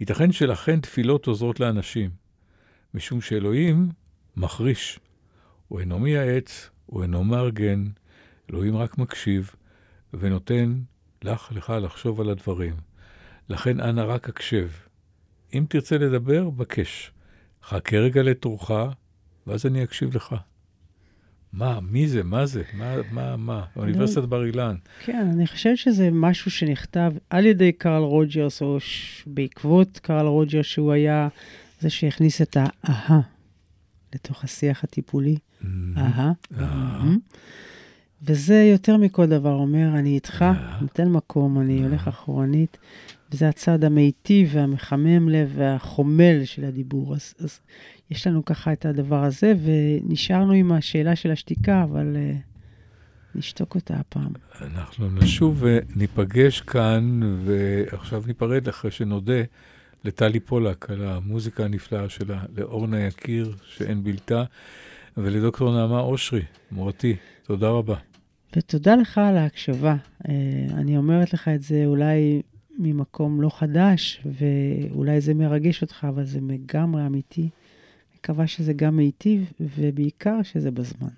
[0.00, 2.10] ייתכן שלכן תפילות עוזרות לאנשים,
[2.94, 3.88] משום שאלוהים
[4.36, 4.98] מחריש.
[5.68, 7.84] הוא אינו מייעץ, הוא אינו מארגן,
[8.50, 9.54] אלוהים רק מקשיב,
[10.14, 10.80] ונותן
[11.22, 12.85] לך, לך לחשוב על הדברים.
[13.48, 14.68] לכן אנא רק הקשב.
[15.54, 17.10] אם תרצה לדבר, בקש.
[17.64, 18.70] חכה רגע לתורך,
[19.46, 20.34] ואז אני אקשיב לך.
[21.52, 24.76] מה, מי זה, מה זה, מה, מה, מה, אוניברסיטת בר אילן.
[25.04, 29.22] כן, אני חושבת שזה משהו שנכתב על ידי קרל רוג'רס, או ש...
[29.26, 31.28] בעקבות קרל רוג'רס, שהוא היה
[31.80, 33.20] זה שהכניס את האהה
[34.14, 35.36] לתוך השיח הטיפולי.
[35.96, 36.32] אהה.
[36.50, 37.18] מהמם.
[38.22, 40.44] וזה יותר מכל דבר אומר, אני איתך,
[40.80, 42.76] נותן מקום, אני הולך אחורנית,
[43.32, 47.14] וזה הצד המיטיב והמחמם לב והחומל של הדיבור.
[47.14, 47.60] אז, אז
[48.10, 53.94] יש לנו ככה את הדבר הזה, ונשארנו עם השאלה של השתיקה, אבל uh, נשתוק אותה
[53.94, 54.32] הפעם.
[54.60, 59.42] אנחנו נשוב וניפגש כאן, ועכשיו ניפרד אחרי שנודה
[60.04, 64.44] לטלי פולק על המוזיקה הנפלאה שלה, לאורנה יקיר, שאין בלתה,
[65.16, 67.16] ולדוקטור נעמה אושרי, מורתי.
[67.42, 67.96] תודה רבה.
[68.56, 69.96] ותודה לך על ההקשבה.
[70.22, 70.28] Uh,
[70.74, 72.42] אני אומרת לך את זה אולי
[72.78, 77.48] ממקום לא חדש, ואולי זה מרגש אותך, אבל זה לגמרי אמיתי.
[78.16, 81.08] מקווה שזה גם מיטיב, ובעיקר שזה בזמן.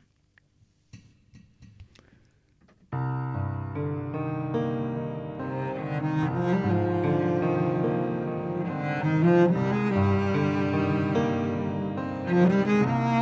[12.29, 13.18] שיר לי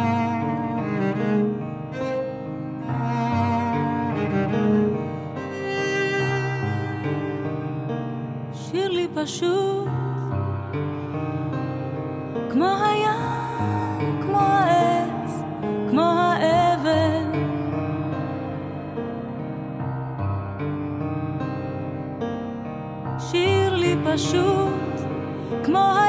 [9.26, 9.88] פשוט,
[12.50, 14.38] כמו הים, כמו
[16.38, 17.32] כמו.
[23.18, 25.00] שיר לי פשוט,
[25.64, 26.05] כמו הים,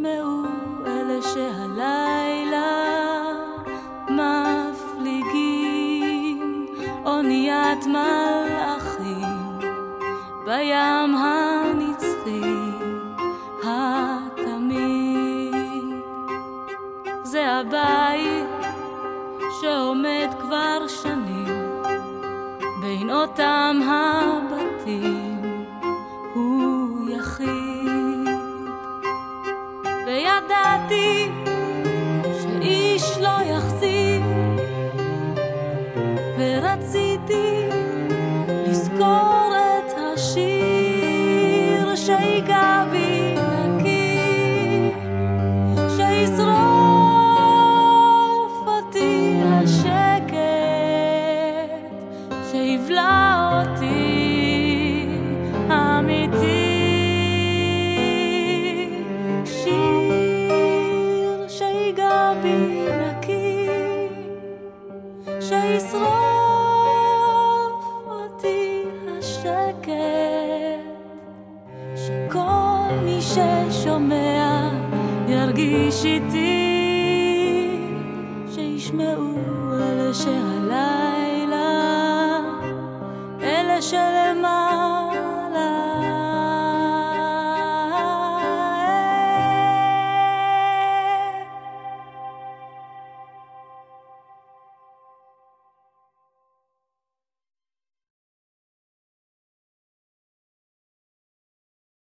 [0.00, 0.42] ישמעו
[0.86, 2.72] אלה שהלילה
[4.90, 6.66] מפליגים
[7.04, 9.58] אוניית מלאכים
[10.44, 12.54] בים הנצחי
[13.64, 14.80] התמיד.
[17.22, 18.66] זה הבית
[19.60, 21.82] שעומד כבר שנים
[22.80, 25.19] בין אותם הבתים.